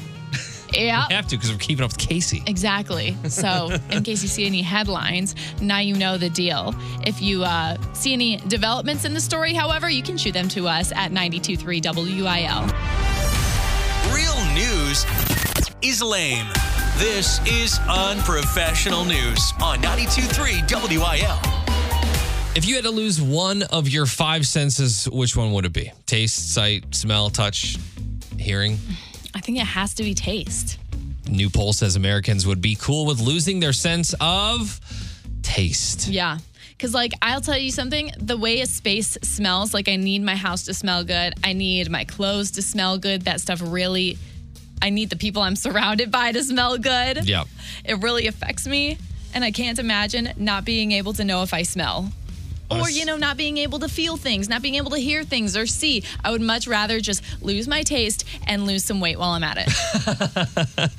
Yeah. 0.75 1.07
We 1.09 1.15
have 1.15 1.27
to 1.29 1.37
because 1.37 1.53
we're 1.53 1.59
keeping 1.59 1.85
up 1.85 1.91
with 1.91 1.99
Casey. 1.99 2.43
Exactly. 2.47 3.17
So, 3.29 3.71
in 3.91 4.03
case 4.03 4.23
you 4.23 4.29
see 4.29 4.47
any 4.47 4.62
headlines, 4.62 5.35
now 5.61 5.79
you 5.79 5.97
know 5.97 6.19
the 6.19 6.31
deal. 6.31 6.75
If 7.07 7.21
you 7.21 7.45
uh, 7.45 7.77
see 7.93 8.12
any 8.12 8.37
developments 8.37 9.05
in 9.05 9.15
the 9.15 9.21
story, 9.21 9.55
however, 9.55 9.89
you 9.89 10.03
can 10.03 10.17
shoot 10.17 10.33
them 10.33 10.49
to 10.50 10.69
us 10.69 10.93
at 10.93 11.12
923 11.12 11.81
WIL. 11.85 12.67
Real 14.15 14.55
news 14.55 15.07
is 15.83 16.03
lame. 16.03 16.47
This 16.99 17.41
is 17.47 17.79
unprofessional 17.89 19.05
news 19.05 19.53
on 19.62 19.79
92.3 19.79 20.99
WIL. 20.99 21.61
If 22.55 22.67
you 22.67 22.75
had 22.75 22.85
to 22.85 22.91
lose 22.91 23.23
one 23.23 23.62
of 23.62 23.89
your 23.89 24.07
five 24.07 24.47
senses, 24.47 25.09
which 25.09 25.37
one 25.37 25.53
would 25.53 25.65
it 25.65 25.73
be? 25.73 25.93
Taste, 26.05 26.53
sight, 26.53 26.95
smell, 26.95 27.31
touch, 27.31 27.79
hearing? 28.39 28.79
I 29.35 29.41
think 29.41 29.59
it 29.59 29.67
has 29.67 29.95
to 29.95 30.03
be 30.03 30.15
taste. 30.15 30.79
New 31.29 31.51
poll 31.51 31.73
says 31.73 31.97
Americans 31.97 32.47
would 32.47 32.61
be 32.61 32.75
cool 32.75 33.07
with 33.07 33.21
losing 33.21 33.61
their 33.61 33.73
sense 33.73 34.15
of 34.21 34.81
taste. 35.43 36.09
Yeah. 36.09 36.39
Cause 36.79 36.95
like 36.95 37.13
I'll 37.21 37.43
tell 37.43 37.59
you 37.59 37.71
something, 37.71 38.11
the 38.19 38.37
way 38.37 38.61
a 38.63 38.67
space 38.67 39.19
smells, 39.23 39.75
like 39.75 39.89
I 39.89 39.97
need 39.97 40.23
my 40.23 40.35
house 40.35 40.65
to 40.65 40.75
smell 40.75 41.05
good. 41.05 41.35
I 41.45 41.53
need 41.53 41.91
my 41.91 42.05
clothes 42.05 42.53
to 42.53 42.63
smell 42.63 42.99
good. 42.99 43.23
That 43.23 43.41
stuff 43.41 43.61
really 43.63 44.19
I 44.83 44.91
need 44.91 45.11
the 45.11 45.17
people 45.17 45.43
I'm 45.43 45.57
surrounded 45.67 46.11
by 46.11 46.33
to 46.33 46.43
smell 46.43 46.79
good. 46.79 47.29
Yeah. 47.29 47.45
It 47.85 48.03
really 48.03 48.27
affects 48.27 48.67
me. 48.67 48.99
And 49.33 49.45
I 49.45 49.53
can't 49.53 49.79
imagine 49.79 50.33
not 50.37 50.65
being 50.65 50.91
able 50.93 51.13
to 51.13 51.25
know 51.25 51.43
if 51.43 51.55
I 51.55 51.63
smell. 51.63 52.11
Or, 52.71 52.89
you 52.89 53.05
know, 53.05 53.17
not 53.17 53.37
being 53.37 53.57
able 53.59 53.81
to 53.81 53.89
feel 53.89 54.17
things, 54.17 54.49
not 54.49 54.62
being 54.62 54.77
able 54.77 54.91
to 54.93 54.99
hear 54.99 55.25
things 55.25 55.57
or 55.57 55.67
see. 55.67 56.05
I 56.25 56.31
would 56.31 56.41
much 56.41 56.69
rather 56.69 57.00
just 57.00 57.23
lose 57.43 57.67
my 57.67 57.83
taste 57.83 58.25
and 58.47 58.65
lose 58.67 58.85
some 58.85 59.00
weight 59.00 59.19
while 59.19 59.31
I'm 59.31 59.45
at 59.45 59.59
it. 59.59 60.91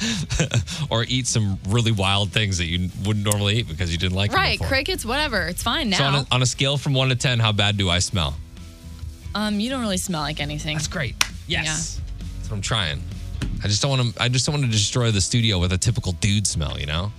Or 0.90 1.06
eat 1.08 1.28
some 1.28 1.58
really 1.70 1.92
wild 1.92 2.32
things 2.32 2.58
that 2.58 2.66
you 2.66 2.90
wouldn't 3.06 3.26
normally 3.26 3.60
eat 3.60 3.68
because 3.68 3.92
you 3.92 3.98
didn't 3.98 4.16
like 4.16 4.32
them 4.32 4.40
right. 4.40 4.58
before. 4.58 4.68
Crickets, 4.68 5.06
whatever. 5.06 5.48
It's 5.48 5.64
fine 5.64 5.90
now. 5.90 5.98
So 5.98 6.04
on 6.04 6.16
a, 6.16 6.28
on 6.32 6.42
a 6.42 6.46
scale 6.46 6.78
from 6.78 6.94
one 6.94 7.10
to 7.10 7.16
10, 7.16 7.40
how 7.40 7.54
bad 7.54 7.78
do 7.78 7.90
I 7.90 8.00
smell? 8.00 8.36
um, 9.36 9.60
you 9.60 9.70
don't 9.70 9.82
really 9.82 9.98
smell 9.98 10.22
like 10.22 10.40
anything. 10.40 10.76
That's 10.78 10.88
great. 10.88 11.16
Yes. 11.48 12.02
That's 12.38 12.50
what 12.50 12.58
I'm 12.58 12.62
trying. 12.62 13.02
I 13.64 13.68
just 13.68 13.82
don't 13.82 13.92
want 13.92 14.16
to. 14.16 14.22
I 14.22 14.28
just 14.28 14.46
don't 14.46 14.54
want 14.54 14.66
to 14.66 14.72
destroy 14.72 15.12
the 15.12 15.22
studio 15.22 15.60
with 15.60 15.72
a 15.72 15.78
typical 15.78 16.14
dude 16.14 16.48
smell. 16.48 16.80
You 16.80 16.88
know. 16.88 17.12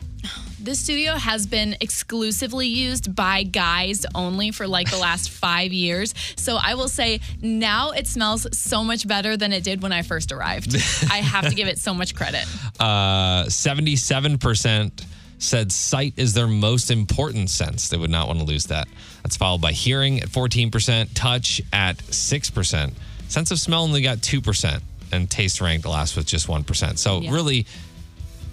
This 0.62 0.78
studio 0.78 1.14
has 1.16 1.46
been 1.48 1.76
exclusively 1.80 2.68
used 2.68 3.16
by 3.16 3.42
guys 3.42 4.06
only 4.14 4.52
for 4.52 4.68
like 4.68 4.88
the 4.90 4.96
last 4.96 5.30
five 5.44 5.72
years. 5.72 6.14
So 6.36 6.56
I 6.56 6.74
will 6.74 6.86
say 6.88 7.20
now 7.40 7.90
it 7.90 8.06
smells 8.06 8.46
so 8.56 8.84
much 8.84 9.08
better 9.08 9.36
than 9.36 9.52
it 9.52 9.64
did 9.64 9.82
when 9.82 9.90
I 9.92 10.02
first 10.02 10.30
arrived. 10.30 10.76
I 11.10 11.16
have 11.16 11.48
to 11.48 11.54
give 11.56 11.66
it 11.66 11.78
so 11.78 11.92
much 11.92 12.14
credit. 12.14 12.46
Uh, 12.80 13.48
Seventy-seven 13.48 14.38
percent 14.38 15.04
said 15.38 15.70
sight 15.72 16.14
is 16.16 16.32
their 16.34 16.46
most 16.48 16.90
important 16.90 17.50
sense. 17.50 17.88
They 17.88 17.96
would 17.96 18.10
not 18.10 18.26
want 18.28 18.38
to 18.40 18.44
lose 18.44 18.66
that. 18.66 18.88
That's 19.22 19.36
followed 19.36 19.60
by 19.60 19.72
hearing 19.72 20.20
at 20.20 20.28
fourteen 20.28 20.70
percent, 20.70 21.14
touch 21.14 21.60
at 21.72 22.00
six 22.12 22.50
percent, 22.50 22.94
sense 23.28 23.50
of 23.50 23.58
smell 23.60 23.82
only 23.82 24.02
got 24.02 24.22
two 24.22 24.40
percent, 24.40 24.82
and 25.12 25.30
taste 25.30 25.60
ranked 25.60 25.86
last 25.86 26.16
with 26.16 26.26
just 26.26 26.48
one 26.48 26.64
percent. 26.64 26.98
So 26.98 27.20
Yeah. 27.20 27.32
really, 27.32 27.66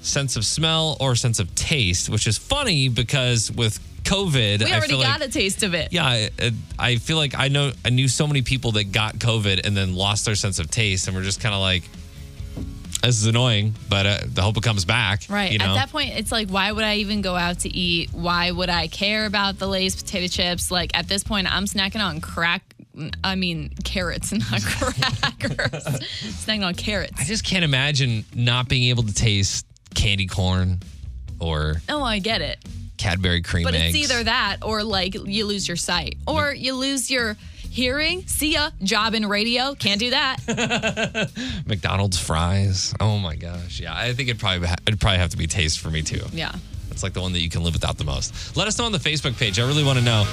sense 0.01 0.35
of 0.35 0.45
smell 0.45 0.97
or 0.99 1.15
sense 1.15 1.39
of 1.39 1.53
taste, 1.55 2.09
which 2.09 2.27
is 2.27 2.37
funny 2.37 2.89
because 2.89 3.51
with 3.51 3.79
COVID, 4.03 4.63
We 4.63 4.71
I 4.71 4.77
already 4.77 4.93
got 4.93 5.19
like, 5.19 5.29
a 5.29 5.31
taste 5.31 5.63
of 5.63 5.73
it. 5.73 5.91
Yeah, 5.91 6.05
I, 6.05 6.29
I 6.77 6.95
feel 6.95 7.17
like 7.17 7.35
I 7.37 7.47
know 7.47 7.71
I 7.85 7.89
knew 7.89 8.07
so 8.07 8.27
many 8.27 8.41
people 8.41 8.71
that 8.73 8.91
got 8.91 9.15
COVID 9.15 9.65
and 9.65 9.75
then 9.75 9.95
lost 9.95 10.25
their 10.25 10.35
sense 10.35 10.59
of 10.59 10.71
taste, 10.71 11.07
and 11.07 11.15
we're 11.15 11.23
just 11.23 11.41
kind 11.41 11.53
of 11.53 11.61
like, 11.61 11.83
this 13.01 13.21
is 13.21 13.27
annoying, 13.27 13.75
but 13.87 14.05
uh, 14.05 14.17
I 14.37 14.41
hope 14.41 14.57
it 14.57 14.63
comes 14.63 14.85
back. 14.85 15.23
Right. 15.29 15.51
You 15.51 15.59
know? 15.59 15.65
At 15.65 15.73
that 15.75 15.91
point, 15.91 16.17
it's 16.17 16.31
like, 16.31 16.49
why 16.49 16.71
would 16.71 16.83
I 16.83 16.95
even 16.95 17.21
go 17.21 17.35
out 17.35 17.59
to 17.59 17.69
eat? 17.69 18.09
Why 18.11 18.51
would 18.51 18.69
I 18.69 18.87
care 18.87 19.25
about 19.25 19.59
the 19.59 19.67
Lay's 19.67 19.95
potato 19.95 20.27
chips? 20.27 20.71
Like, 20.71 20.97
at 20.97 21.07
this 21.07 21.23
point, 21.23 21.51
I'm 21.53 21.65
snacking 21.65 22.03
on 22.03 22.19
crack. 22.19 22.75
I 23.23 23.35
mean, 23.35 23.69
carrots, 23.85 24.31
not 24.51 24.61
crackers. 24.61 25.83
snacking 26.43 26.65
on 26.65 26.73
carrots. 26.73 27.13
I 27.17 27.23
just 27.23 27.45
can't 27.45 27.63
imagine 27.63 28.25
not 28.35 28.67
being 28.67 28.89
able 28.89 29.03
to 29.03 29.13
taste 29.13 29.65
candy 29.95 30.27
corn 30.27 30.79
or 31.39 31.81
Oh, 31.89 32.03
I 32.03 32.19
get 32.19 32.41
it. 32.41 32.57
Cadbury 32.97 33.41
cream 33.41 33.63
But 33.63 33.75
eggs. 33.75 33.95
it's 33.95 34.11
either 34.11 34.23
that 34.25 34.57
or 34.61 34.83
like 34.83 35.13
you 35.15 35.45
lose 35.45 35.67
your 35.67 35.77
sight 35.77 36.17
or 36.27 36.53
you 36.53 36.73
lose 36.75 37.09
your 37.09 37.37
hearing. 37.69 38.23
See 38.27 38.53
ya. 38.53 38.71
Job 38.83 39.13
in 39.13 39.25
radio. 39.27 39.73
Can't 39.75 39.99
do 39.99 40.09
that. 40.09 41.31
McDonald's 41.65 42.19
fries. 42.19 42.93
Oh 42.99 43.17
my 43.19 43.35
gosh, 43.35 43.79
yeah. 43.79 43.95
I 43.95 44.13
think 44.13 44.27
it'd 44.29 44.39
probably 44.39 44.67
ha- 44.67 44.75
it'd 44.85 44.99
probably 44.99 45.19
have 45.19 45.29
to 45.29 45.37
be 45.37 45.47
taste 45.47 45.79
for 45.79 45.89
me 45.89 46.01
too. 46.01 46.21
Yeah. 46.33 46.51
It's 46.91 47.03
like 47.03 47.13
the 47.13 47.21
one 47.21 47.31
that 47.33 47.41
you 47.41 47.49
can 47.49 47.63
live 47.63 47.73
without 47.73 47.97
the 47.97 48.03
most. 48.03 48.57
Let 48.57 48.67
us 48.67 48.77
know 48.77 48.83
on 48.85 48.91
the 48.91 48.97
Facebook 48.97 49.37
page. 49.39 49.59
I 49.59 49.65
really 49.67 49.83
want 49.85 49.97
to 49.99 50.03
know. 50.03 50.25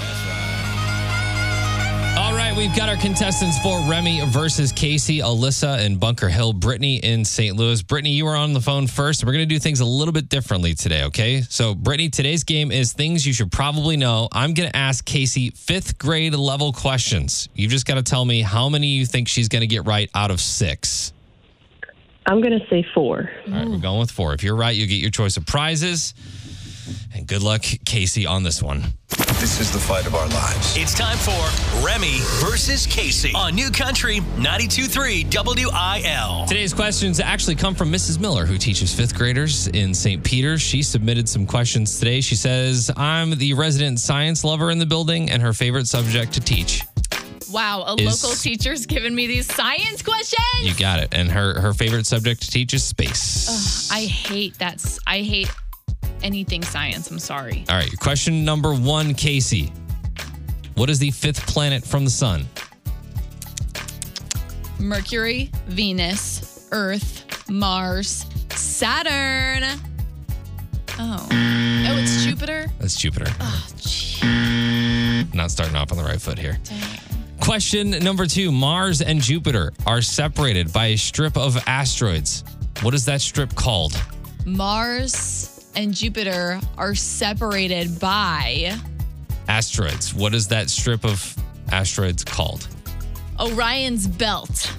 Right, 2.56 2.68
we've 2.68 2.76
got 2.76 2.88
our 2.88 2.96
contestants 2.96 3.58
for 3.58 3.78
Remy 3.80 4.22
versus 4.28 4.72
Casey, 4.72 5.18
Alyssa 5.18 5.84
in 5.84 5.98
Bunker 5.98 6.30
Hill, 6.30 6.54
Brittany 6.54 6.96
in 6.96 7.22
St. 7.22 7.54
Louis. 7.54 7.82
Brittany, 7.82 8.12
you 8.12 8.26
are 8.28 8.36
on 8.36 8.54
the 8.54 8.62
phone 8.62 8.86
first. 8.86 9.24
We're 9.24 9.32
going 9.32 9.46
to 9.46 9.54
do 9.54 9.58
things 9.58 9.80
a 9.80 9.84
little 9.84 10.12
bit 10.12 10.30
differently 10.30 10.72
today, 10.74 11.04
okay? 11.04 11.42
So, 11.42 11.74
Brittany, 11.74 12.08
today's 12.08 12.44
game 12.44 12.72
is 12.72 12.94
things 12.94 13.26
you 13.26 13.34
should 13.34 13.52
probably 13.52 13.98
know. 13.98 14.28
I'm 14.32 14.54
going 14.54 14.70
to 14.70 14.76
ask 14.76 15.04
Casey 15.04 15.50
fifth 15.50 15.98
grade 15.98 16.34
level 16.34 16.72
questions. 16.72 17.50
You've 17.54 17.72
just 17.72 17.84
got 17.84 17.96
to 17.96 18.02
tell 18.02 18.24
me 18.24 18.40
how 18.40 18.70
many 18.70 18.86
you 18.86 19.04
think 19.04 19.28
she's 19.28 19.48
going 19.48 19.60
to 19.60 19.66
get 19.66 19.84
right 19.84 20.08
out 20.14 20.30
of 20.30 20.40
six. 20.40 21.12
I'm 22.24 22.40
going 22.40 22.58
to 22.58 22.66
say 22.70 22.86
four. 22.94 23.30
All 23.48 23.52
right, 23.52 23.68
we're 23.68 23.78
going 23.78 24.00
with 24.00 24.10
four. 24.10 24.32
If 24.32 24.42
you're 24.42 24.56
right, 24.56 24.74
you 24.74 24.86
get 24.86 25.00
your 25.02 25.10
choice 25.10 25.36
of 25.36 25.44
prizes. 25.44 26.14
And 27.14 27.26
good 27.26 27.42
luck, 27.42 27.62
Casey, 27.84 28.26
on 28.26 28.42
this 28.42 28.62
one. 28.62 28.84
This 29.40 29.60
is 29.60 29.70
the 29.70 29.78
fight 29.78 30.06
of 30.06 30.14
our 30.14 30.26
lives. 30.28 30.76
It's 30.76 30.94
time 30.94 31.18
for 31.18 31.84
Remy 31.84 32.18
versus 32.40 32.86
Casey 32.86 33.32
on 33.34 33.54
New 33.54 33.70
Country 33.70 34.20
92.3 34.36 35.26
WIL. 35.30 36.46
Today's 36.46 36.72
questions 36.72 37.20
actually 37.20 37.54
come 37.54 37.74
from 37.74 37.92
Mrs. 37.92 38.18
Miller, 38.18 38.46
who 38.46 38.56
teaches 38.56 38.94
fifth 38.94 39.14
graders 39.14 39.68
in 39.68 39.92
St. 39.92 40.24
Peter's. 40.24 40.62
She 40.62 40.82
submitted 40.82 41.28
some 41.28 41.46
questions 41.46 41.98
today. 41.98 42.20
She 42.20 42.34
says, 42.34 42.90
I'm 42.96 43.36
the 43.36 43.52
resident 43.54 44.00
science 44.00 44.42
lover 44.42 44.70
in 44.70 44.78
the 44.78 44.86
building, 44.86 45.30
and 45.30 45.42
her 45.42 45.52
favorite 45.52 45.86
subject 45.86 46.32
to 46.34 46.40
teach. 46.40 46.82
Wow. 47.50 47.84
A 47.86 47.94
Is- 48.00 48.24
local 48.24 48.36
teacher's 48.36 48.86
giving 48.86 49.14
me 49.14 49.26
these 49.26 49.46
science 49.52 50.02
questions. 50.02 50.38
You 50.62 50.74
got 50.74 51.00
it. 51.00 51.10
And 51.12 51.30
her, 51.30 51.60
her 51.60 51.72
favorite 51.74 52.06
subject 52.06 52.42
to 52.42 52.50
teach 52.50 52.74
is 52.74 52.82
space. 52.84 53.90
I 53.90 54.00
hate 54.06 54.58
that. 54.58 54.82
I 55.06 55.20
hate 55.20 55.50
anything 56.26 56.62
science. 56.62 57.10
I'm 57.10 57.18
sorry. 57.18 57.64
All 57.68 57.76
right, 57.76 57.98
question 57.98 58.44
number 58.44 58.74
one, 58.74 59.14
Casey. 59.14 59.72
What 60.74 60.90
is 60.90 60.98
the 60.98 61.10
fifth 61.10 61.46
planet 61.46 61.84
from 61.84 62.04
the 62.04 62.10
sun? 62.10 62.44
Mercury, 64.78 65.50
Venus, 65.68 66.68
Earth, 66.72 67.48
Mars, 67.48 68.26
Saturn. 68.50 69.64
Oh. 70.98 71.26
Oh, 71.30 71.98
it's 71.98 72.24
Jupiter? 72.24 72.66
That's 72.78 72.96
Jupiter. 72.96 73.26
Oh. 73.40 73.66
Not 75.32 75.50
starting 75.50 75.76
off 75.76 75.92
on 75.92 75.98
the 75.98 76.04
right 76.04 76.20
foot 76.20 76.38
here. 76.38 76.58
Dang. 76.64 77.00
Question 77.40 77.90
number 77.90 78.26
two 78.26 78.50
Mars 78.50 79.00
and 79.00 79.20
Jupiter 79.20 79.72
are 79.86 80.02
separated 80.02 80.72
by 80.72 80.86
a 80.86 80.96
strip 80.96 81.36
of 81.36 81.56
asteroids. 81.66 82.42
What 82.82 82.92
is 82.92 83.04
that 83.04 83.20
strip 83.20 83.54
called? 83.54 83.98
Mars 84.44 85.55
and 85.76 85.94
Jupiter 85.94 86.60
are 86.78 86.94
separated 86.94 88.00
by 88.00 88.76
Asteroids. 89.48 90.12
What 90.14 90.34
is 90.34 90.48
that 90.48 90.70
strip 90.70 91.04
of 91.04 91.36
asteroids 91.70 92.24
called? 92.24 92.66
Orion's 93.38 94.06
belt. 94.08 94.72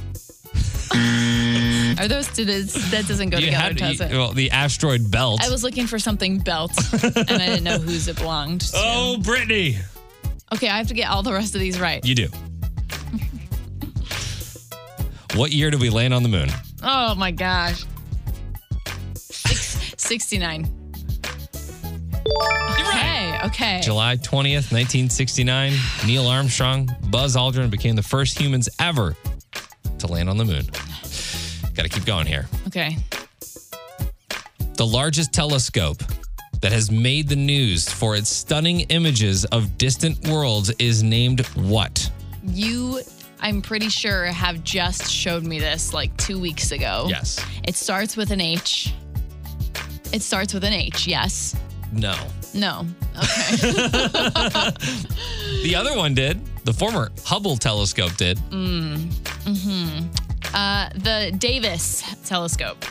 are 0.93 2.07
those 2.07 2.27
two? 2.35 2.43
That 2.45 3.05
doesn't 3.07 3.29
go 3.29 3.37
You 3.37 3.45
together, 3.47 3.63
had- 3.63 3.77
does 3.77 4.01
it? 4.01 4.11
well, 4.11 4.31
the 4.31 4.51
asteroid 4.51 5.09
belt. 5.11 5.41
I 5.43 5.49
was 5.49 5.63
looking 5.63 5.85
for 5.87 5.99
something 5.99 6.39
belt, 6.39 6.71
and 6.91 7.29
I 7.41 7.45
didn't 7.47 7.63
know 7.63 7.77
whose 7.77 8.07
it 8.07 8.17
belonged 8.17 8.61
to. 8.61 8.71
oh, 8.75 9.17
Brittany. 9.21 9.77
Okay, 10.53 10.69
I 10.69 10.77
have 10.77 10.87
to 10.87 10.93
get 10.93 11.09
all 11.09 11.23
the 11.23 11.33
rest 11.33 11.53
of 11.55 11.61
these 11.61 11.79
right. 11.79 12.03
You 12.05 12.15
do. 12.15 12.27
what 15.35 15.51
year 15.51 15.69
did 15.69 15.79
we 15.81 15.89
land 15.89 16.13
on 16.13 16.23
the 16.23 16.29
moon? 16.29 16.49
Oh 16.81 17.15
my 17.15 17.31
gosh. 17.31 17.85
Six, 19.15 19.93
69. 19.97 20.73
Okay, 23.37 23.47
okay. 23.47 23.81
July 23.81 24.15
20th, 24.17 24.71
1969. 24.71 25.73
Neil 26.05 26.27
Armstrong, 26.27 26.89
Buzz 27.09 27.35
Aldrin 27.35 27.69
became 27.69 27.95
the 27.95 28.03
first 28.03 28.37
humans 28.39 28.67
ever 28.79 29.15
to 29.99 30.07
land 30.07 30.29
on 30.29 30.37
the 30.37 30.45
moon. 30.45 30.65
Got 31.75 31.83
to 31.83 31.89
keep 31.89 32.05
going 32.05 32.25
here. 32.25 32.47
Okay. 32.67 32.97
The 34.75 34.85
largest 34.85 35.33
telescope 35.33 36.01
that 36.61 36.71
has 36.71 36.89
made 36.91 37.29
the 37.29 37.35
news 37.35 37.87
for 37.89 38.15
its 38.15 38.29
stunning 38.29 38.81
images 38.81 39.45
of 39.45 39.77
distant 39.77 40.27
worlds 40.27 40.71
is 40.79 41.03
named 41.03 41.45
what? 41.55 42.09
You, 42.43 43.01
I'm 43.39 43.61
pretty 43.61 43.89
sure, 43.89 44.25
have 44.25 44.63
just 44.63 45.11
showed 45.11 45.43
me 45.43 45.59
this 45.59 45.93
like 45.93 46.15
two 46.17 46.39
weeks 46.39 46.71
ago. 46.71 47.05
Yes. 47.07 47.43
It 47.63 47.75
starts 47.75 48.17
with 48.17 48.31
an 48.31 48.41
H. 48.41 48.93
It 50.11 50.21
starts 50.21 50.53
with 50.53 50.63
an 50.63 50.73
H, 50.73 51.05
yes. 51.05 51.55
No. 51.91 52.15
No. 52.53 52.85
Okay. 53.17 54.71
The 55.63 55.75
other 55.75 55.95
one 55.97 56.13
did. 56.13 56.39
The 56.65 56.73
former 56.73 57.09
Hubble 57.25 57.57
telescope 57.57 58.15
did. 58.15 58.37
Mm. 58.51 59.11
Hmm. 59.45 60.07
uh, 60.55 60.89
the 60.95 61.31
Davis 61.37 62.03
telescope. 62.25 62.85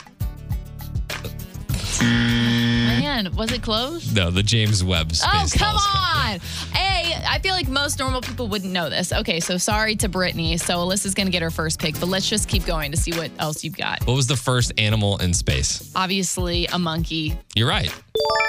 Man, 2.03 3.35
was 3.37 3.53
it 3.53 3.63
closed? 3.63 4.15
No, 4.15 4.31
the 4.31 4.43
James 4.43 4.83
Webb 4.85 5.13
Space 5.15 5.25
Oh, 5.55 5.59
come 5.59 5.77
Telescope. 5.79 6.17
on. 6.17 6.41
A, 6.77 6.96
I 7.15 7.39
feel 7.39 7.53
like 7.53 7.69
most 7.69 7.99
normal 7.99 8.21
people 8.21 8.49
wouldn't 8.49 8.73
know 8.73 8.89
this. 8.91 9.13
Okay, 9.13 9.41
so 9.41 9.59
sorry 9.59 9.97
to 9.97 10.09
Brittany. 10.09 10.57
So 10.57 10.75
Alyssa's 10.79 11.15
to 11.15 11.31
get 11.31 11.43
her 11.43 11.51
first 11.51 11.81
pick, 11.81 11.99
but 11.99 12.09
let's 12.09 12.29
just 12.29 12.49
keep 12.49 12.65
going 12.65 12.91
to 12.93 12.97
see 12.97 13.13
what 13.13 13.31
else 13.39 13.65
you've 13.65 13.77
got. 13.77 14.05
What 14.07 14.15
was 14.15 14.27
the 14.27 14.37
first 14.37 14.73
animal 14.79 15.19
in 15.19 15.35
space? 15.35 15.93
Obviously, 15.95 16.67
a 16.67 16.79
monkey. 16.79 17.39
You're 17.55 17.69
right. 17.69 17.93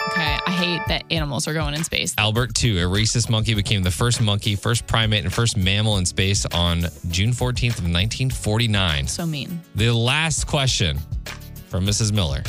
Okay, 0.09 0.37
I 0.47 0.51
hate 0.51 0.81
that 0.87 1.03
animals 1.11 1.47
are 1.47 1.53
going 1.53 1.73
in 1.73 1.83
space. 1.83 2.15
Albert 2.17 2.63
II, 2.63 2.79
a 2.79 2.87
rhesus 2.87 3.29
monkey, 3.29 3.53
became 3.53 3.83
the 3.83 3.91
first 3.91 4.21
monkey, 4.21 4.55
first 4.55 4.87
primate, 4.87 5.23
and 5.23 5.33
first 5.33 5.57
mammal 5.57 5.97
in 5.97 6.05
space 6.05 6.45
on 6.47 6.85
June 7.09 7.31
14th 7.31 7.77
of 7.77 7.83
1949. 7.83 9.07
So 9.07 9.25
mean. 9.25 9.61
The 9.75 9.91
last 9.91 10.47
question 10.47 10.97
from 11.67 11.85
Mrs. 11.85 12.13
Miller. 12.13 12.43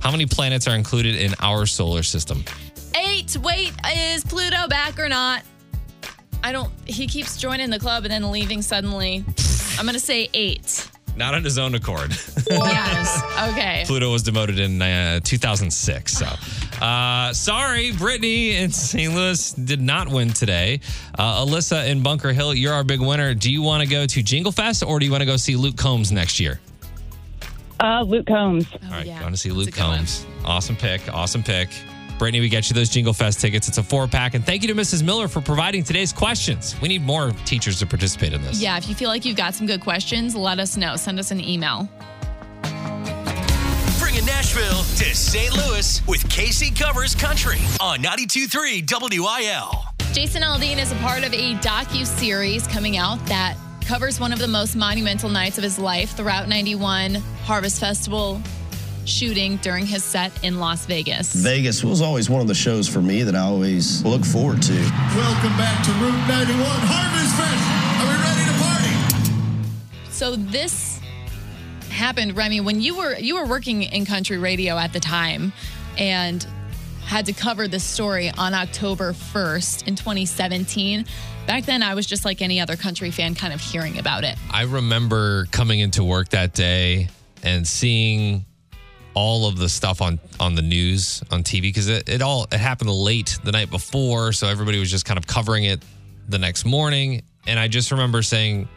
How 0.00 0.10
many 0.10 0.26
planets 0.26 0.68
are 0.68 0.74
included 0.74 1.16
in 1.16 1.34
our 1.40 1.64
solar 1.64 2.02
system? 2.02 2.44
Eight. 2.94 3.36
Wait, 3.38 3.72
is 3.94 4.24
Pluto 4.24 4.68
back 4.68 4.98
or 4.98 5.08
not? 5.08 5.42
I 6.44 6.52
don't. 6.52 6.70
He 6.86 7.06
keeps 7.06 7.36
joining 7.36 7.70
the 7.70 7.78
club 7.78 8.04
and 8.04 8.12
then 8.12 8.30
leaving 8.30 8.62
suddenly. 8.62 9.24
I'm 9.78 9.86
gonna 9.86 9.98
say 9.98 10.28
eight. 10.34 10.88
Not 11.16 11.34
on 11.34 11.44
his 11.44 11.58
own 11.58 11.74
accord. 11.74 12.12
Yes. 12.50 13.22
Okay. 13.52 13.84
Pluto 13.86 14.12
was 14.12 14.22
demoted 14.22 14.58
in 14.58 14.82
uh, 14.82 15.20
2006. 15.24 16.12
So, 16.12 16.26
uh, 16.84 17.32
sorry, 17.32 17.92
Brittany 17.92 18.56
in 18.56 18.70
St. 18.70 19.14
Louis 19.14 19.52
did 19.52 19.80
not 19.80 20.08
win 20.08 20.28
today. 20.34 20.80
Uh, 21.18 21.42
Alyssa 21.46 21.88
in 21.88 22.02
Bunker 22.02 22.32
Hill, 22.34 22.52
you're 22.52 22.74
our 22.74 22.84
big 22.84 23.00
winner. 23.00 23.32
Do 23.32 23.50
you 23.50 23.62
want 23.62 23.82
to 23.82 23.88
go 23.88 24.04
to 24.04 24.22
Jingle 24.22 24.52
Fest 24.52 24.82
or 24.82 24.98
do 24.98 25.06
you 25.06 25.12
want 25.12 25.22
to 25.22 25.26
go 25.26 25.36
see 25.38 25.56
Luke 25.56 25.76
Combs 25.78 26.12
next 26.12 26.40
year? 26.40 26.60
Uh, 27.80 28.02
Luke 28.02 28.26
Combs. 28.26 28.66
Oh, 28.74 28.78
All 28.86 28.90
right, 28.92 29.06
yeah. 29.06 29.18
going 29.20 29.32
to 29.32 29.38
see 29.38 29.48
That's 29.48 29.58
Luke 29.58 29.74
good 29.74 29.82
one. 29.82 29.96
Combs. 29.98 30.26
Awesome 30.44 30.76
pick. 30.76 31.00
Awesome 31.14 31.42
pick. 31.42 31.70
Brittany, 32.22 32.38
we 32.38 32.48
get 32.48 32.70
you 32.70 32.74
those 32.74 32.88
Jingle 32.88 33.12
Fest 33.12 33.40
tickets. 33.40 33.66
It's 33.66 33.78
a 33.78 33.82
four 33.82 34.06
pack. 34.06 34.34
And 34.34 34.46
thank 34.46 34.62
you 34.62 34.68
to 34.68 34.76
Mrs. 34.76 35.02
Miller 35.02 35.26
for 35.26 35.40
providing 35.40 35.82
today's 35.82 36.12
questions. 36.12 36.80
We 36.80 36.86
need 36.86 37.02
more 37.02 37.32
teachers 37.46 37.80
to 37.80 37.86
participate 37.86 38.32
in 38.32 38.40
this. 38.42 38.62
Yeah, 38.62 38.76
if 38.76 38.88
you 38.88 38.94
feel 38.94 39.08
like 39.08 39.24
you've 39.24 39.36
got 39.36 39.56
some 39.56 39.66
good 39.66 39.80
questions, 39.80 40.36
let 40.36 40.60
us 40.60 40.76
know. 40.76 40.94
Send 40.94 41.18
us 41.18 41.32
an 41.32 41.40
email. 41.40 41.88
Bringing 43.98 44.24
Nashville 44.24 44.84
to 44.98 45.16
St. 45.16 45.52
Louis 45.52 46.00
with 46.06 46.30
Casey 46.30 46.70
Covers 46.70 47.16
Country 47.16 47.58
on 47.80 47.98
92.3 47.98 49.18
WIL. 49.18 49.84
Jason 50.12 50.42
Aldean 50.42 50.78
is 50.78 50.92
a 50.92 50.96
part 50.96 51.24
of 51.24 51.34
a 51.34 51.54
docu 51.54 52.06
series 52.06 52.68
coming 52.68 52.98
out 52.98 53.18
that 53.26 53.56
covers 53.80 54.20
one 54.20 54.32
of 54.32 54.38
the 54.38 54.46
most 54.46 54.76
monumental 54.76 55.28
nights 55.28 55.58
of 55.58 55.64
his 55.64 55.76
life, 55.76 56.16
the 56.16 56.22
Route 56.22 56.46
91 56.46 57.16
Harvest 57.46 57.80
Festival 57.80 58.40
shooting 59.04 59.56
during 59.58 59.86
his 59.86 60.04
set 60.04 60.32
in 60.44 60.58
Las 60.58 60.86
Vegas. 60.86 61.32
Vegas 61.34 61.82
was 61.82 62.00
always 62.00 62.30
one 62.30 62.40
of 62.40 62.46
the 62.46 62.54
shows 62.54 62.88
for 62.88 63.00
me 63.00 63.22
that 63.22 63.34
I 63.34 63.40
always 63.40 64.04
look 64.04 64.24
forward 64.24 64.62
to. 64.62 64.72
Welcome 64.72 65.56
back 65.56 65.84
to 65.84 65.90
Route 65.92 66.28
91 66.28 66.58
Harvest 66.60 67.36
Fest. 67.36 67.62
Are 68.00 68.08
we 68.08 68.16
ready 68.22 68.44
to 68.50 68.56
party? 68.62 70.10
So 70.10 70.36
this 70.36 71.00
happened, 71.90 72.36
Remy, 72.36 72.60
when 72.60 72.80
you 72.80 72.96
were 72.96 73.16
you 73.18 73.34
were 73.36 73.46
working 73.46 73.82
in 73.82 74.04
country 74.06 74.38
radio 74.38 74.76
at 74.78 74.92
the 74.92 75.00
time 75.00 75.52
and 75.98 76.46
had 77.04 77.26
to 77.26 77.32
cover 77.32 77.68
this 77.68 77.84
story 77.84 78.30
on 78.38 78.54
October 78.54 79.12
1st 79.12 79.88
in 79.88 79.96
2017. 79.96 81.04
Back 81.46 81.64
then 81.64 81.82
I 81.82 81.94
was 81.94 82.06
just 82.06 82.24
like 82.24 82.40
any 82.40 82.60
other 82.60 82.76
country 82.76 83.10
fan 83.10 83.34
kind 83.34 83.52
of 83.52 83.60
hearing 83.60 83.98
about 83.98 84.24
it. 84.24 84.36
I 84.50 84.62
remember 84.62 85.46
coming 85.46 85.80
into 85.80 86.04
work 86.04 86.28
that 86.30 86.54
day 86.54 87.08
and 87.42 87.66
seeing 87.66 88.46
all 89.14 89.46
of 89.46 89.58
the 89.58 89.68
stuff 89.68 90.00
on 90.00 90.18
on 90.40 90.54
the 90.54 90.62
news 90.62 91.22
on 91.30 91.42
TV 91.42 91.62
because 91.62 91.88
it, 91.88 92.08
it 92.08 92.22
all 92.22 92.46
it 92.50 92.58
happened 92.58 92.90
late 92.90 93.38
the 93.44 93.52
night 93.52 93.70
before, 93.70 94.32
so 94.32 94.48
everybody 94.48 94.78
was 94.78 94.90
just 94.90 95.04
kind 95.04 95.18
of 95.18 95.26
covering 95.26 95.64
it 95.64 95.82
the 96.28 96.38
next 96.38 96.64
morning. 96.64 97.22
And 97.46 97.58
I 97.58 97.68
just 97.68 97.90
remember 97.90 98.22
saying, 98.22 98.68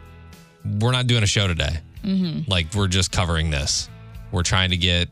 "We're 0.80 0.92
not 0.92 1.06
doing 1.06 1.22
a 1.22 1.26
show 1.26 1.46
today. 1.46 1.80
Mm-hmm. 2.04 2.50
Like 2.50 2.74
we're 2.74 2.88
just 2.88 3.12
covering 3.12 3.50
this. 3.50 3.88
We're 4.32 4.42
trying 4.42 4.70
to 4.70 4.76
get 4.76 5.08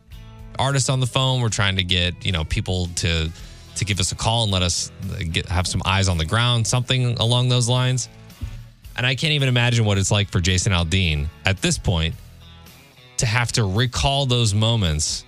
artists 0.58 0.88
on 0.88 1.00
the 1.00 1.06
phone. 1.06 1.40
We're 1.40 1.48
trying 1.48 1.76
to 1.76 1.84
get 1.84 2.24
you 2.24 2.32
know 2.32 2.44
people 2.44 2.88
to 2.96 3.30
to 3.76 3.84
give 3.84 4.00
us 4.00 4.12
a 4.12 4.16
call 4.16 4.44
and 4.44 4.52
let 4.52 4.62
us 4.62 4.92
get 5.32 5.46
have 5.48 5.66
some 5.66 5.82
eyes 5.84 6.08
on 6.08 6.18
the 6.18 6.26
ground, 6.26 6.66
something 6.66 7.18
along 7.18 7.48
those 7.48 7.68
lines." 7.68 8.08
And 8.96 9.04
I 9.04 9.16
can't 9.16 9.32
even 9.32 9.48
imagine 9.48 9.84
what 9.84 9.98
it's 9.98 10.12
like 10.12 10.30
for 10.30 10.38
Jason 10.38 10.72
Aldean 10.72 11.26
at 11.44 11.60
this 11.60 11.78
point 11.78 12.14
to 13.18 13.26
have 13.26 13.52
to 13.52 13.64
recall 13.64 14.26
those 14.26 14.54
moments 14.54 15.24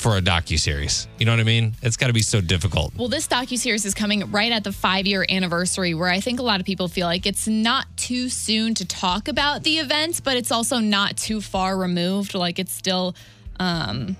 for 0.00 0.16
a 0.16 0.22
docu 0.22 0.58
series. 0.58 1.06
You 1.18 1.26
know 1.26 1.32
what 1.32 1.40
I 1.40 1.44
mean? 1.44 1.74
It's 1.82 1.98
got 1.98 2.06
to 2.06 2.14
be 2.14 2.22
so 2.22 2.40
difficult. 2.40 2.94
Well, 2.96 3.08
this 3.08 3.28
docu 3.28 3.58
series 3.58 3.84
is 3.84 3.92
coming 3.92 4.30
right 4.30 4.50
at 4.50 4.64
the 4.64 4.72
five 4.72 5.06
year 5.06 5.26
anniversary, 5.28 5.92
where 5.92 6.08
I 6.08 6.20
think 6.20 6.40
a 6.40 6.42
lot 6.42 6.58
of 6.58 6.64
people 6.64 6.88
feel 6.88 7.06
like 7.06 7.26
it's 7.26 7.46
not 7.46 7.86
too 7.98 8.30
soon 8.30 8.74
to 8.76 8.86
talk 8.86 9.28
about 9.28 9.62
the 9.62 9.78
events, 9.78 10.20
but 10.20 10.38
it's 10.38 10.50
also 10.50 10.78
not 10.78 11.18
too 11.18 11.42
far 11.42 11.76
removed. 11.76 12.34
Like 12.34 12.58
it's 12.58 12.72
still, 12.72 13.14
um, 13.58 14.16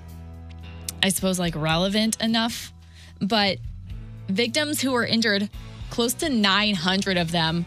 I 1.02 1.08
suppose, 1.08 1.38
like 1.38 1.56
relevant 1.56 2.20
enough. 2.20 2.74
But 3.18 3.58
victims 4.28 4.82
who 4.82 4.92
were 4.92 5.06
injured, 5.06 5.48
close 5.88 6.12
to 6.14 6.28
900 6.28 7.16
of 7.16 7.32
them, 7.32 7.64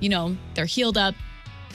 you 0.00 0.10
know, 0.10 0.36
they're 0.54 0.66
healed 0.66 0.98
up. 0.98 1.14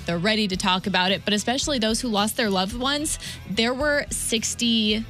They're 0.09 0.17
ready 0.17 0.47
to 0.47 0.57
talk 0.57 0.87
about 0.87 1.11
it, 1.11 1.21
but 1.23 1.35
especially 1.35 1.77
those 1.77 2.01
who 2.01 2.07
lost 2.07 2.35
their 2.35 2.49
loved 2.49 2.73
ones, 2.73 3.19
there 3.47 3.75
were 3.75 4.07
60 4.09 5.05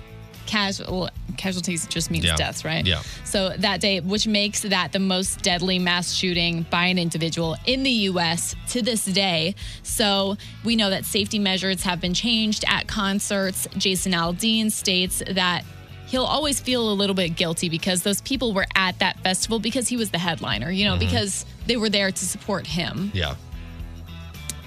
casual 0.45 1.09
casualties 1.37 1.87
just 1.87 2.11
means 2.11 2.25
Yeah. 2.25 2.35
deaths, 2.35 2.65
right? 2.65 2.85
Yeah. 2.85 3.01
So 3.23 3.55
that 3.59 3.79
day, 3.79 4.01
which 4.01 4.27
makes 4.27 4.59
that 4.59 4.91
the 4.91 4.99
most 4.99 5.41
deadly 5.41 5.79
mass 5.79 6.11
shooting 6.11 6.65
by 6.69 6.87
an 6.87 6.97
individual 6.99 7.55
in 7.65 7.83
the 7.83 8.09
US 8.09 8.57
to 8.71 8.81
this 8.81 9.05
day. 9.05 9.55
So 9.83 10.35
we 10.65 10.75
know 10.75 10.89
that 10.89 11.05
safety 11.05 11.39
measures 11.39 11.83
have 11.83 12.01
been 12.01 12.13
changed 12.13 12.65
at 12.67 12.87
concerts. 12.87 13.69
Jason 13.77 14.11
Aldean 14.11 14.69
states 14.69 15.23
that 15.31 15.63
he'll 16.07 16.25
always 16.25 16.59
feel 16.59 16.91
a 16.91 16.95
little 16.95 17.15
bit 17.15 17.37
guilty 17.37 17.69
because 17.69 18.03
those 18.03 18.19
people 18.19 18.51
were 18.51 18.67
at 18.75 18.99
that 18.99 19.17
festival 19.21 19.59
because 19.59 19.87
he 19.87 19.95
was 19.95 20.09
the 20.09 20.17
headliner, 20.17 20.69
you 20.69 20.83
know, 20.83 20.97
mm-hmm. 20.97 21.05
because 21.05 21.45
they 21.67 21.77
were 21.77 21.89
there 21.89 22.11
to 22.11 22.25
support 22.25 22.67
him. 22.67 23.11
Yeah. 23.13 23.35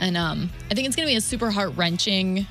And 0.03 0.17
um, 0.17 0.51
I 0.69 0.75
think 0.75 0.89
it's 0.89 0.97
going 0.97 1.07
to 1.07 1.13
be 1.13 1.17
a 1.17 1.21
super 1.21 1.49
heart 1.53 1.75
wrenching 1.77 2.45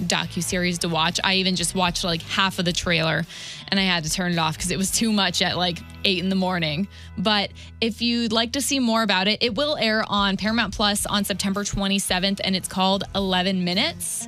docu 0.00 0.42
series 0.42 0.78
to 0.78 0.88
watch. 0.88 1.20
I 1.22 1.34
even 1.34 1.54
just 1.54 1.74
watched 1.74 2.02
like 2.02 2.22
half 2.22 2.58
of 2.58 2.64
the 2.64 2.72
trailer, 2.72 3.24
and 3.68 3.78
I 3.78 3.82
had 3.82 4.04
to 4.04 4.10
turn 4.10 4.32
it 4.32 4.38
off 4.38 4.56
because 4.56 4.70
it 4.70 4.78
was 4.78 4.90
too 4.90 5.12
much 5.12 5.42
at 5.42 5.58
like 5.58 5.78
eight 6.06 6.20
in 6.20 6.30
the 6.30 6.34
morning. 6.34 6.88
But 7.18 7.50
if 7.82 8.00
you'd 8.00 8.32
like 8.32 8.52
to 8.52 8.62
see 8.62 8.78
more 8.78 9.02
about 9.02 9.28
it, 9.28 9.42
it 9.42 9.54
will 9.54 9.76
air 9.76 10.02
on 10.08 10.38
Paramount 10.38 10.74
Plus 10.74 11.04
on 11.04 11.24
September 11.24 11.62
27th, 11.62 12.40
and 12.42 12.56
it's 12.56 12.68
called 12.68 13.04
11 13.14 13.62
Minutes. 13.62 14.26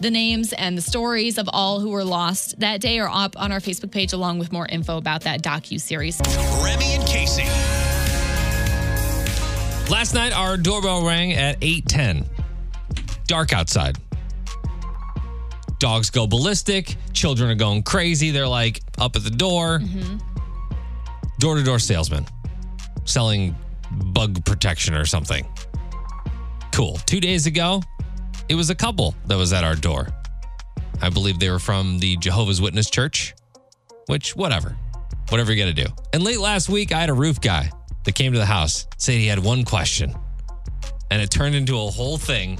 The 0.00 0.10
names 0.10 0.54
and 0.54 0.76
the 0.76 0.82
stories 0.82 1.36
of 1.36 1.50
all 1.52 1.80
who 1.80 1.90
were 1.90 2.04
lost 2.04 2.58
that 2.60 2.80
day 2.80 2.98
are 2.98 3.10
up 3.10 3.38
on 3.38 3.52
our 3.52 3.60
Facebook 3.60 3.90
page, 3.90 4.14
along 4.14 4.38
with 4.38 4.52
more 4.52 4.66
info 4.66 4.96
about 4.96 5.20
that 5.22 5.42
docu 5.42 5.78
series. 5.78 6.18
Remy 6.62 6.94
and 6.94 7.06
Casey. 7.06 7.44
Last 9.88 10.14
night, 10.14 10.32
our 10.32 10.56
doorbell 10.56 11.04
rang 11.04 11.32
at 11.32 11.60
8:10. 11.60 12.26
Dark 13.26 13.52
outside. 13.52 13.98
Dogs 15.78 16.10
go 16.10 16.26
ballistic. 16.26 16.96
Children 17.12 17.50
are 17.50 17.54
going 17.54 17.82
crazy. 17.82 18.30
They're 18.30 18.48
like 18.48 18.80
up 18.98 19.14
at 19.14 19.22
the 19.22 19.30
door. 19.30 19.80
Door 21.38 21.56
to 21.56 21.62
door 21.62 21.78
salesman 21.78 22.26
selling 23.04 23.54
bug 23.90 24.44
protection 24.44 24.94
or 24.94 25.04
something. 25.04 25.46
Cool. 26.72 26.98
Two 27.06 27.20
days 27.20 27.46
ago, 27.46 27.82
it 28.48 28.54
was 28.54 28.70
a 28.70 28.74
couple 28.74 29.14
that 29.26 29.36
was 29.36 29.52
at 29.52 29.64
our 29.64 29.76
door. 29.76 30.08
I 31.00 31.10
believe 31.10 31.38
they 31.38 31.50
were 31.50 31.58
from 31.58 31.98
the 32.00 32.16
Jehovah's 32.16 32.60
Witness 32.60 32.90
Church, 32.90 33.34
which, 34.06 34.34
whatever. 34.34 34.76
Whatever 35.28 35.52
you 35.52 35.62
got 35.62 35.74
to 35.74 35.84
do. 35.84 35.90
And 36.12 36.22
late 36.22 36.40
last 36.40 36.68
week, 36.68 36.92
I 36.92 37.00
had 37.00 37.10
a 37.10 37.14
roof 37.14 37.40
guy 37.40 37.70
that 38.06 38.14
came 38.14 38.32
to 38.32 38.38
the 38.38 38.46
house, 38.46 38.86
said 38.96 39.14
he 39.16 39.26
had 39.26 39.38
one 39.38 39.64
question. 39.64 40.14
And 41.10 41.20
it 41.20 41.30
turned 41.30 41.54
into 41.54 41.74
a 41.78 41.90
whole 41.90 42.16
thing, 42.16 42.58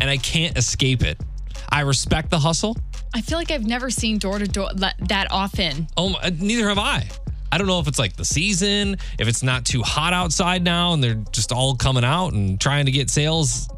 and 0.00 0.08
I 0.08 0.16
can't 0.16 0.56
escape 0.56 1.02
it. 1.02 1.20
I 1.68 1.80
respect 1.80 2.30
the 2.30 2.38
hustle. 2.38 2.76
I 3.14 3.20
feel 3.20 3.38
like 3.38 3.50
I've 3.50 3.66
never 3.66 3.90
seen 3.90 4.18
door 4.18 4.38
to 4.38 4.48
door 4.48 4.70
that 4.74 5.26
often. 5.30 5.86
Oh, 5.96 6.08
my- 6.10 6.32
neither 6.38 6.68
have 6.68 6.78
I. 6.78 7.08
I 7.50 7.58
don't 7.58 7.66
know 7.66 7.78
if 7.78 7.86
it's 7.86 7.98
like 7.98 8.16
the 8.16 8.24
season, 8.24 8.96
if 9.18 9.28
it's 9.28 9.42
not 9.42 9.66
too 9.66 9.82
hot 9.82 10.14
outside 10.14 10.62
now 10.64 10.94
and 10.94 11.04
they're 11.04 11.22
just 11.32 11.52
all 11.52 11.76
coming 11.76 12.02
out 12.04 12.32
and 12.32 12.58
trying 12.58 12.86
to 12.86 12.92
get 12.92 13.10
sales 13.10 13.68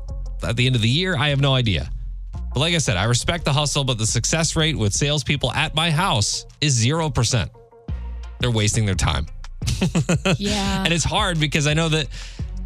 at 0.45 0.55
the 0.57 0.67
end 0.67 0.77
of 0.77 0.83
the 0.83 0.89
year. 0.89 1.17
I 1.17 1.31
have 1.31 1.41
no 1.41 1.55
idea. 1.55 1.91
But 2.33 2.61
like 2.61 2.75
I 2.75 2.79
said, 2.79 2.97
I 2.97 3.05
respect 3.05 3.45
the 3.45 3.53
hustle, 3.53 3.83
but 3.83 3.99
the 3.99 4.07
success 4.07 4.55
rate 4.55 4.79
with 4.79 4.93
salespeople 4.95 5.51
at 5.53 5.75
my 5.75 5.91
house 5.91 6.47
is 6.61 6.85
0%. 6.85 7.51
They're 8.39 8.51
wasting 8.53 8.87
their 8.87 8.95
time. 8.95 9.27
Yeah. 10.39 10.85
And 10.85 10.93
it's 10.93 11.05
hard 11.05 11.39
because 11.39 11.67
I 11.67 11.75
know 11.75 11.89
that 11.91 12.09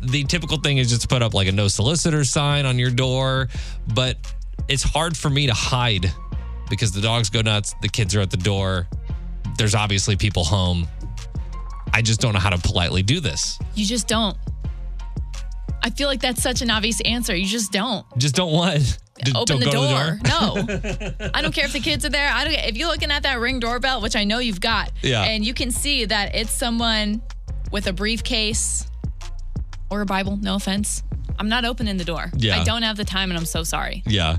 the 0.00 0.24
typical 0.24 0.58
thing 0.58 0.78
is 0.78 0.88
just 0.88 1.02
to 1.02 1.08
put 1.08 1.22
up 1.22 1.34
like 1.34 1.48
a 1.48 1.52
no 1.52 1.68
solicitor 1.68 2.24
sign 2.24 2.66
on 2.66 2.78
your 2.78 2.90
door, 2.90 3.48
but 3.94 4.16
it's 4.68 4.82
hard 4.82 5.16
for 5.16 5.28
me 5.30 5.46
to 5.46 5.54
hide 5.54 6.12
because 6.70 6.92
the 6.92 7.00
dogs 7.00 7.30
go 7.30 7.40
nuts, 7.40 7.74
the 7.82 7.88
kids 7.88 8.14
are 8.14 8.20
at 8.20 8.30
the 8.30 8.36
door. 8.36 8.86
There's 9.56 9.74
obviously 9.74 10.16
people 10.16 10.44
home. 10.44 10.86
I 11.92 12.02
just 12.02 12.20
don't 12.20 12.32
know 12.32 12.40
how 12.40 12.50
to 12.50 12.58
politely 12.58 13.02
do 13.02 13.20
this. 13.20 13.58
You 13.74 13.86
just 13.86 14.06
don't. 14.06 14.36
I 15.82 15.90
feel 15.90 16.08
like 16.08 16.20
that's 16.20 16.42
such 16.42 16.62
an 16.62 16.70
obvious 16.70 17.00
answer. 17.02 17.34
You 17.34 17.46
just 17.46 17.72
don't. 17.72 18.04
Just 18.18 18.34
don't 18.34 18.52
what? 18.52 18.98
D- 19.24 19.32
Open 19.34 19.58
don't 19.58 19.60
the 19.60 19.70
door. 19.70 20.18
No. 20.24 21.30
I 21.34 21.42
don't 21.42 21.52
care 21.54 21.64
if 21.64 21.72
the 21.72 21.80
kids 21.80 22.04
are 22.04 22.08
there. 22.10 22.30
I 22.30 22.44
don't 22.44 22.54
if 22.54 22.76
you're 22.76 22.88
looking 22.88 23.10
at 23.10 23.22
that 23.24 23.40
ring 23.40 23.58
doorbell, 23.60 24.00
which 24.00 24.16
I 24.16 24.24
know 24.24 24.38
you've 24.38 24.60
got, 24.60 24.92
Yeah. 25.02 25.22
and 25.24 25.44
you 25.44 25.54
can 25.54 25.70
see 25.70 26.04
that 26.04 26.34
it's 26.34 26.52
someone 26.52 27.20
with 27.72 27.86
a 27.86 27.92
briefcase 27.92 28.86
or 29.90 30.00
a 30.02 30.06
Bible, 30.06 30.36
no 30.36 30.54
offense. 30.56 31.02
I'm 31.38 31.48
not 31.48 31.64
opening 31.64 31.96
the 31.96 32.04
door. 32.04 32.30
Yeah. 32.36 32.60
I 32.60 32.64
don't 32.64 32.82
have 32.82 32.96
the 32.96 33.04
time 33.04 33.30
and 33.30 33.38
I'm 33.38 33.46
so 33.46 33.62
sorry. 33.62 34.02
Yeah. 34.06 34.38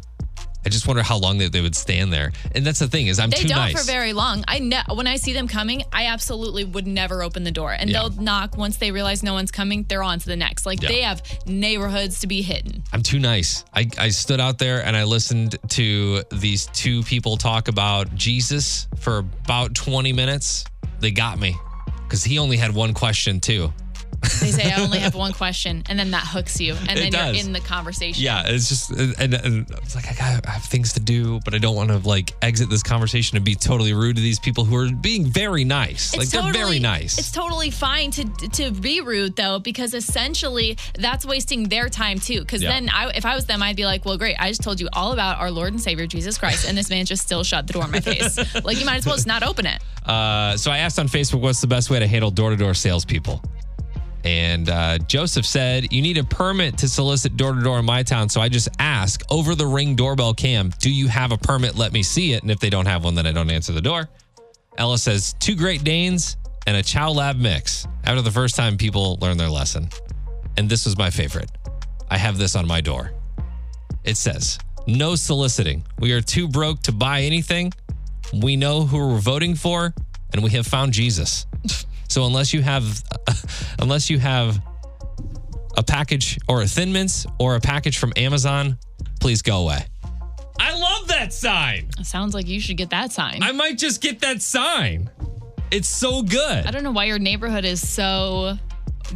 I 0.65 0.69
just 0.69 0.88
wonder 0.88 1.02
how 1.04 1.17
long 1.17 1.38
they, 1.38 1.48
they 1.48 1.62
would 1.62 1.76
stand 1.76 2.12
there. 2.12 2.32
And 2.54 2.65
that's 2.65 2.80
the 2.80 2.88
thing 2.88 3.08
is 3.08 3.17
I'm 3.19 3.30
They 3.30 3.38
too 3.38 3.48
don't 3.48 3.58
nice. 3.58 3.80
for 3.80 3.89
very 3.89 4.12
long. 4.13 4.43
I 4.48 4.60
ne- 4.60 4.84
when 4.93 5.08
I 5.08 5.15
see 5.15 5.32
them 5.34 5.48
coming, 5.48 5.84
I 5.93 6.08
absolutely 6.08 6.65
would 6.65 6.86
never 6.86 7.24
open 7.24 7.43
the 7.45 7.52
door. 7.52 7.72
And 7.72 7.89
Yeah. 7.89 8.00
they'll 8.10 8.22
knock 8.22 8.58
once 8.58 8.76
they 8.78 8.91
realize 8.91 9.24
no 9.24 9.34
one's 9.34 9.52
coming, 9.52 9.86
they're 9.88 10.04
on 10.04 10.19
to 10.19 10.26
the 10.26 10.36
next. 10.36 10.65
Like 10.65 10.82
Yeah. 10.82 10.89
they 10.89 11.02
have 11.02 11.24
neighborhoods 11.45 12.19
to 12.22 12.28
be 12.28 12.41
hitting. 12.41 12.84
I'm 12.91 13.04
too 13.04 13.19
nice. 13.19 13.63
I, 13.74 13.88
I 13.98 14.10
stood 14.10 14.39
out 14.41 14.58
there 14.58 14.86
and 14.86 14.98
I 14.98 15.06
listened 15.06 15.58
to 15.69 16.24
these 16.32 16.65
two 16.67 17.04
people 17.04 17.38
talk 17.38 17.67
about 17.69 18.13
Jesus 18.15 18.88
for 18.98 19.19
about 19.19 19.76
20 19.76 20.12
minutes. 20.13 20.65
They 21.00 21.12
got 21.12 21.39
me 21.39 21.56
because 22.04 22.24
he 22.24 22.38
only 22.39 22.58
had 22.58 22.74
one 22.76 22.93
question, 22.93 23.39
too. 23.39 23.72
They 24.39 24.51
say 24.51 24.71
I 24.71 24.82
only 24.82 24.99
have 24.99 25.15
one 25.15 25.34
question, 25.34 25.84
and 25.89 25.97
then 25.97 26.12
that 26.12 26.25
hooks 26.25 26.60
you, 26.60 26.75
and 26.88 26.97
then 26.97 27.12
you're 27.12 27.45
in 27.45 27.53
the 27.53 27.60
conversation. 27.60 28.23
Yeah, 28.23 28.43
it's 28.47 28.69
just, 28.69 28.89
and, 28.91 29.34
and 29.34 29.69
it's 29.71 29.95
like, 29.95 30.08
I, 30.10 30.13
got, 30.13 30.47
I 30.47 30.51
have 30.51 30.63
things 30.63 30.93
to 30.93 30.99
do, 30.99 31.39
but 31.45 31.53
I 31.53 31.58
don't 31.58 31.75
want 31.75 31.89
to 31.89 31.97
like 31.99 32.34
exit 32.41 32.69
this 32.69 32.84
conversation 32.84 33.36
and 33.38 33.45
be 33.45 33.55
totally 33.55 33.93
rude 33.93 34.15
to 34.17 34.21
these 34.21 34.39
people 34.39 34.63
who 34.65 34.75
are 34.75 34.91
being 34.91 35.25
very 35.25 35.63
nice. 35.63 36.15
like, 36.15 36.29
they're 36.29 36.51
very 36.53 36.79
nice. 36.79 37.17
It's 37.17 37.32
totally 37.32 37.69
fine 37.71 38.12
to 38.12 38.23
to 38.53 38.71
be 38.71 39.01
rude 39.01 39.36
though, 39.36 39.60
because 39.60 39.93
essentially 39.93 40.77
that's 40.97 41.25
wasting 41.25 41.69
their 41.69 41.89
time 41.89 42.19
too. 42.19 42.39
Because 42.41 42.62
Yeah. 42.62 42.71
then, 42.71 42.89
I, 42.89 43.10
if 43.15 43.25
I 43.25 43.36
was 43.36 43.45
them, 43.45 43.62
I'd 43.63 43.75
be 43.75 43.86
like, 43.86 44.05
"Well, 44.05 44.17
great, 44.17 44.36
I 44.39 44.49
just 44.49 44.62
told 44.63 44.79
you 44.79 44.89
all 44.93 45.12
about 45.13 45.39
our 45.39 45.51
Lord 45.51 45.73
and 45.73 45.82
Savior 45.82 46.08
Jesus 46.08 46.38
Christ, 46.38 46.67
and 46.67 46.77
this 46.77 46.89
man 46.89 47.05
just 47.05 47.23
still 47.23 47.43
shut 47.43 47.67
the 47.67 47.73
door 47.73 47.86
in 47.86 47.91
my 47.91 47.99
face. 47.99 48.38
like 48.63 48.79
you 48.79 48.86
might 48.86 48.97
as 48.97 49.05
well 49.05 49.15
just 49.15 49.27
not 49.27 49.43
open 49.43 49.65
it." 49.65 49.82
Uh, 50.10 50.58
so 50.58 50.71
I 50.71 50.79
asked 50.79 50.97
on 50.97 51.08
Facebook, 51.08 51.39
what's 51.41 51.62
the 51.62 51.67
best 51.67 51.91
way 51.91 51.99
to 51.99 52.08
handle 52.08 52.32
door 52.32 52.49
to 52.49 52.55
door 52.55 52.73
salespeople? 52.73 53.43
And 54.23 54.69
uh, 54.69 54.97
Joseph 54.99 55.45
said, 55.45 55.93
You 55.93 56.01
need 56.01 56.17
a 56.17 56.23
permit 56.23 56.77
to 56.79 56.88
solicit 56.88 57.38
door 57.38 57.53
to 57.53 57.62
door 57.62 57.79
in 57.79 57.86
my 57.86 58.03
town. 58.03 58.29
So 58.29 58.41
I 58.41 58.49
just 58.49 58.69
ask 58.79 59.23
over 59.29 59.55
the 59.55 59.65
ring 59.65 59.95
doorbell 59.95 60.34
cam, 60.34 60.71
Do 60.79 60.91
you 60.91 61.08
have 61.08 61.32
a 61.32 61.38
permit? 61.38 61.75
Let 61.75 61.93
me 61.93 62.03
see 62.03 62.34
it. 62.34 62.41
And 62.41 62.51
if 62.51 62.60
they 62.60 62.69
don't 62.69 62.86
have 62.86 63.03
one, 63.03 63.15
then 63.15 63.25
I 63.25 63.32
don't 63.32 63.49
answer 63.49 63.71
the 63.71 63.82
door. 63.82 64.10
Ella 64.77 64.97
says, 64.97 65.34
Two 65.39 65.55
Great 65.55 65.84
Danes 65.84 66.38
and 66.67 66.75
a 66.75 66.84
Chow 66.84 67.12
Lab 67.12 67.38
mix. 67.38 67.88
After 68.03 68.21
the 68.21 68.32
first 68.32 68.55
time, 68.55 68.77
people 68.77 69.17
learn 69.21 69.38
their 69.38 69.49
lesson. 69.49 69.89
And 70.58 70.69
this 70.69 70.86
was 70.86 70.97
my 70.97 71.10
favorite. 71.10 71.49
I 72.10 72.17
have 72.17 72.38
this 72.38 72.55
on 72.55 72.67
my 72.67 72.82
door. 72.82 73.12
It 74.03 74.17
says, 74.17 74.60
No 74.88 75.15
soliciting. 75.15 75.86
We 75.99 76.12
are 76.12 76.21
too 76.21 76.47
broke 76.47 76.82
to 76.84 76.91
buy 76.91 77.21
anything. 77.21 77.73
We 78.34 78.55
know 78.55 78.84
who 78.84 78.97
we're 78.97 79.19
voting 79.19 79.55
for, 79.55 79.93
and 80.34 80.43
we 80.43 80.51
have 80.51 80.67
found 80.67 80.93
Jesus. 80.93 81.45
So 82.10 82.26
unless 82.26 82.54
you 82.54 82.62
have, 82.62 83.04
unless 83.80 84.10
you 84.10 84.19
have 84.19 84.60
a 85.78 85.84
package 85.84 86.38
or 86.48 86.62
a 86.62 86.67
Thin 86.67 86.91
Mints 86.91 87.26
or 87.39 87.56
a 87.56 87.60
package 87.60 87.98
from 87.98 88.12
Amazon, 88.17 88.78
please 89.22 89.41
go 89.41 89.62
away. 89.62 89.86
I 90.60 90.78
love 90.78 91.08
that 91.08 91.32
sign. 91.32 91.89
Sounds 92.04 92.34
like 92.34 92.48
you 92.48 92.60
should 92.60 92.76
get 92.78 92.89
that 92.89 93.13
sign. 93.13 93.41
I 93.41 93.54
might 93.54 93.78
just 93.78 94.02
get 94.02 94.19
that 94.19 94.41
sign. 94.41 95.10
It's 95.72 95.88
so 95.88 96.22
good. 96.22 96.65
I 96.65 96.72
don't 96.72 96.84
know 96.84 96.91
why 96.91 97.06
your 97.06 97.19
neighborhood 97.19 97.63
is 97.63 97.88
so 97.88 98.58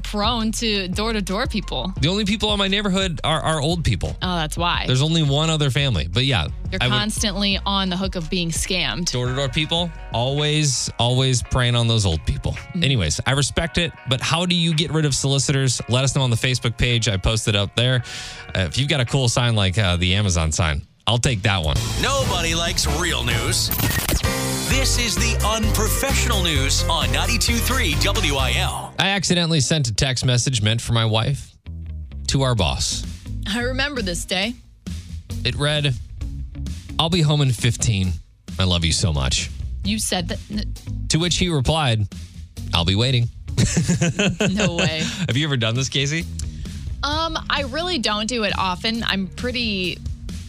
prone 0.01 0.51
to 0.53 0.87
door 0.87 1.13
to 1.13 1.21
door 1.21 1.45
people. 1.47 1.93
The 2.01 2.07
only 2.07 2.25
people 2.25 2.51
in 2.53 2.59
my 2.59 2.67
neighborhood 2.67 3.21
are, 3.23 3.39
are 3.41 3.61
old 3.61 3.83
people. 3.83 4.15
Oh, 4.21 4.35
that's 4.35 4.57
why. 4.57 4.85
There's 4.87 5.01
only 5.01 5.23
one 5.23 5.49
other 5.49 5.69
family. 5.69 6.07
But 6.07 6.25
yeah, 6.25 6.47
You're 6.71 6.79
I 6.81 6.87
would- 6.87 6.93
constantly 6.93 7.59
on 7.65 7.89
the 7.89 7.97
hook 7.97 8.15
of 8.15 8.29
being 8.29 8.49
scammed. 8.49 9.11
door 9.11 9.27
to 9.27 9.35
door 9.35 9.49
people, 9.49 9.91
always, 10.13 10.89
always 10.99 11.43
preying 11.43 11.75
on 11.75 11.87
those 11.87 12.05
old 12.05 12.25
people. 12.25 12.57
Anyways, 12.75 13.19
I 13.25 13.31
respect 13.31 13.77
it, 13.77 13.91
but 14.09 14.21
how 14.21 14.45
do 14.45 14.55
you 14.55 14.73
get 14.73 14.91
rid 14.91 15.05
of 15.05 15.13
solicitors? 15.13 15.81
Let 15.89 16.03
us 16.03 16.15
know 16.15 16.21
on 16.23 16.29
the 16.29 16.35
Facebook 16.37 16.77
page. 16.77 17.07
I 17.07 17.17
posted 17.17 17.55
up 17.55 17.75
there. 17.75 18.03
Uh, 18.55 18.61
if 18.61 18.77
you've 18.77 18.89
got 18.89 18.99
a 19.01 19.05
cool 19.05 19.27
sign 19.29 19.55
like 19.55 19.77
uh, 19.77 19.97
the 19.97 20.15
Amazon 20.15 20.51
sign, 20.51 20.81
I'll 21.05 21.17
take 21.17 21.41
that 21.43 21.63
one. 21.63 21.75
Nobody 22.01 22.55
likes 22.55 22.87
real 22.99 23.23
news. 23.23 23.69
This 24.73 24.97
is 24.97 25.15
the 25.15 25.39
unprofessional 25.47 26.41
news 26.41 26.83
on 26.89 27.07
92.3 27.09 28.31
WIL. 28.31 28.93
I 28.97 29.09
accidentally 29.09 29.59
sent 29.59 29.87
a 29.87 29.93
text 29.93 30.25
message 30.25 30.63
meant 30.63 30.81
for 30.81 30.93
my 30.93 31.05
wife 31.05 31.55
to 32.29 32.41
our 32.41 32.55
boss. 32.55 33.05
I 33.47 33.61
remember 33.61 34.01
this 34.01 34.25
day. 34.25 34.55
It 35.45 35.55
read, 35.55 35.93
I'll 36.97 37.11
be 37.11 37.21
home 37.21 37.41
in 37.41 37.51
15. 37.51 38.13
I 38.57 38.63
love 38.63 38.83
you 38.83 38.91
so 38.91 39.13
much. 39.13 39.51
You 39.83 39.99
said 39.99 40.29
that. 40.29 40.65
To 41.09 41.19
which 41.19 41.37
he 41.37 41.49
replied, 41.49 42.07
I'll 42.73 42.83
be 42.83 42.95
waiting. 42.95 43.29
No 44.49 44.75
way. 44.75 45.03
Have 45.27 45.37
you 45.37 45.45
ever 45.45 45.55
done 45.55 45.75
this, 45.75 45.87
Casey? 45.87 46.25
Um, 47.03 47.37
I 47.47 47.63
really 47.69 47.99
don't 47.99 48.25
do 48.25 48.43
it 48.43 48.57
often. 48.57 49.03
I'm 49.03 49.27
pretty 49.27 49.99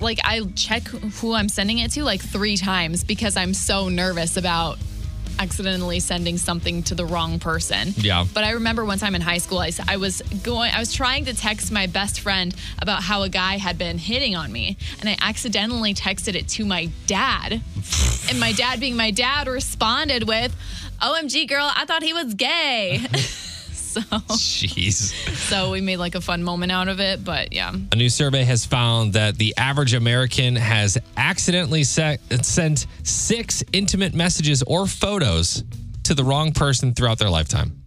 like 0.04 0.20
I 0.22 0.42
check 0.54 0.86
who 0.86 1.32
I'm 1.34 1.48
sending 1.48 1.78
it 1.78 1.90
to 1.92 2.04
like 2.04 2.20
three 2.20 2.56
times 2.56 3.02
because 3.02 3.36
I'm 3.36 3.54
so 3.54 3.88
nervous 3.88 4.36
about 4.36 4.78
accidentally 5.38 5.98
sending 5.98 6.38
something 6.38 6.82
to 6.84 6.94
the 6.94 7.04
wrong 7.04 7.38
person. 7.38 7.92
Yeah. 7.96 8.24
But 8.32 8.44
I 8.44 8.52
remember 8.52 8.84
one 8.84 8.98
time 8.98 9.14
in 9.14 9.20
high 9.20 9.38
school, 9.38 9.58
I, 9.58 9.72
I, 9.88 9.96
was 9.96 10.22
going, 10.42 10.72
I 10.72 10.78
was 10.78 10.92
trying 10.92 11.24
to 11.24 11.34
text 11.34 11.72
my 11.72 11.86
best 11.86 12.20
friend 12.20 12.54
about 12.80 13.02
how 13.02 13.22
a 13.22 13.28
guy 13.28 13.58
had 13.58 13.76
been 13.76 13.98
hitting 13.98 14.36
on 14.36 14.52
me, 14.52 14.76
and 15.00 15.08
I 15.08 15.16
accidentally 15.20 15.94
texted 15.94 16.34
it 16.34 16.48
to 16.50 16.64
my 16.64 16.90
dad. 17.06 17.60
and 18.28 18.38
my 18.38 18.52
dad, 18.52 18.80
being 18.80 18.96
my 18.96 19.10
dad, 19.10 19.48
responded 19.48 20.28
with, 20.28 20.54
"OMG, 21.02 21.48
girl, 21.48 21.70
I 21.74 21.84
thought 21.84 22.02
he 22.02 22.12
was 22.12 22.34
gay." 22.34 23.04
so, 23.94 24.18
Jeez. 24.36 25.12
so 25.48 25.70
we 25.70 25.80
made 25.80 25.96
like 25.98 26.14
a 26.14 26.20
fun 26.20 26.42
moment 26.42 26.72
out 26.72 26.88
of 26.88 27.00
it. 27.00 27.24
But 27.24 27.52
yeah. 27.52 27.72
A 27.92 27.96
new 27.96 28.08
survey 28.08 28.42
has 28.44 28.64
found 28.66 29.12
that 29.14 29.36
the 29.36 29.54
average 29.56 29.94
American 29.94 30.56
has 30.56 30.98
accidentally 31.16 31.84
se- 31.84 32.18
sent 32.42 32.86
six 33.02 33.62
intimate 33.72 34.14
messages 34.14 34.62
or 34.66 34.86
photos 34.86 35.64
to 36.04 36.14
the 36.14 36.24
wrong 36.24 36.52
person 36.52 36.92
throughout 36.94 37.18
their 37.18 37.30
lifetime. 37.30 37.80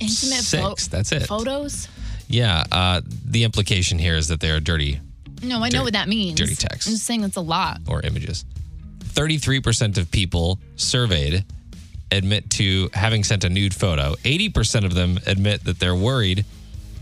Intimate 0.00 0.42
Six, 0.42 0.88
that's 0.88 1.12
it. 1.12 1.22
photos? 1.26 1.88
Yeah. 2.28 2.64
Uh, 2.70 3.00
the 3.24 3.44
implication 3.44 3.98
here 3.98 4.16
is 4.16 4.28
that 4.28 4.40
they 4.40 4.50
are 4.50 4.60
dirty 4.60 5.00
No, 5.42 5.62
I 5.62 5.70
know 5.70 5.84
what 5.84 5.94
that 5.94 6.08
means. 6.08 6.38
dirty 6.38 6.54
text. 6.54 6.86
I'm 6.88 6.92
just 6.94 7.06
saying 7.06 7.22
that's 7.22 7.36
a 7.36 7.40
lot. 7.40 7.80
or 7.88 8.02
images. 8.02 8.44
33% 9.14 9.96
of 9.96 10.10
people 10.10 10.58
surveyed 10.76 11.44
admit 12.10 12.48
to 12.50 12.88
having 12.92 13.24
sent 13.24 13.44
a 13.44 13.48
nude 13.48 13.74
photo. 13.74 14.14
80% 14.24 14.84
of 14.84 14.94
them 14.94 15.18
admit 15.26 15.64
that 15.64 15.78
they're 15.78 15.94
worried 15.94 16.44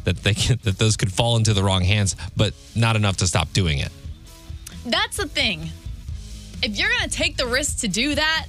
that 0.04 0.22
they 0.22 0.34
can, 0.34 0.58
that 0.62 0.78
those 0.78 0.96
could 0.96 1.12
fall 1.12 1.36
into 1.36 1.52
the 1.54 1.62
wrong 1.62 1.82
hands, 1.82 2.14
but 2.36 2.54
not 2.74 2.96
enough 2.96 3.16
to 3.18 3.26
stop 3.26 3.52
doing 3.52 3.78
it. 3.78 3.90
That's 4.86 5.16
the 5.16 5.26
thing. 5.26 5.70
If 6.62 6.78
you're 6.78 6.90
gonna 6.90 7.10
take 7.10 7.36
the 7.36 7.46
risk 7.46 7.80
to 7.80 7.88
do 7.88 8.14
that, 8.14 8.46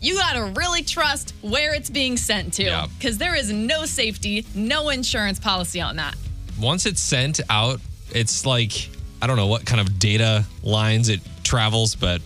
you 0.00 0.16
gotta 0.16 0.44
really 0.56 0.82
trust 0.82 1.34
where 1.42 1.74
it's 1.74 1.90
being 1.90 2.16
sent 2.16 2.54
to. 2.54 2.64
Yeah. 2.64 2.86
Because 2.98 3.18
there 3.18 3.34
is 3.34 3.52
no 3.52 3.84
safety, 3.84 4.46
no 4.54 4.88
insurance 4.90 5.38
policy 5.38 5.80
on 5.80 5.96
that. 5.96 6.16
once 6.60 6.86
it's 6.86 7.00
sent 7.00 7.40
out, 7.48 7.80
it's 8.10 8.44
like 8.44 8.90
I 9.22 9.26
don't 9.26 9.36
know 9.36 9.46
what 9.46 9.64
kind 9.64 9.80
of 9.80 9.98
data 9.98 10.44
lines 10.62 11.08
it 11.08 11.20
travels, 11.44 11.94
but 11.94 12.22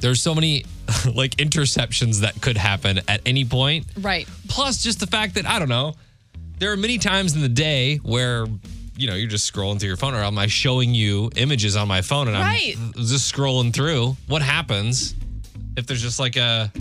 there's 0.00 0.22
so 0.22 0.34
many 0.34 0.64
like 1.14 1.32
interceptions 1.36 2.20
that 2.20 2.40
could 2.40 2.56
happen 2.56 3.00
at 3.08 3.20
any 3.26 3.44
point. 3.44 3.86
Right. 4.00 4.28
Plus, 4.48 4.82
just 4.82 5.00
the 5.00 5.06
fact 5.06 5.34
that 5.34 5.46
I 5.46 5.58
don't 5.58 5.68
know, 5.68 5.94
there 6.58 6.72
are 6.72 6.76
many 6.76 6.98
times 6.98 7.34
in 7.34 7.42
the 7.42 7.48
day 7.48 7.96
where 7.98 8.46
you 8.96 9.06
know 9.06 9.14
you're 9.14 9.28
just 9.28 9.52
scrolling 9.52 9.78
through 9.78 9.88
your 9.88 9.96
phone, 9.96 10.14
or 10.14 10.22
am 10.24 10.38
I 10.38 10.46
showing 10.46 10.94
you 10.94 11.30
images 11.36 11.76
on 11.76 11.86
my 11.88 12.02
phone, 12.02 12.28
and 12.28 12.36
Right. 12.36 12.74
I'm 12.76 12.92
just 12.94 13.32
scrolling 13.32 13.72
through? 13.72 14.16
What 14.26 14.42
happens 14.42 15.14
if 15.76 15.86
there's 15.86 16.02
just 16.02 16.18
like 16.18 16.36
a 16.36 16.72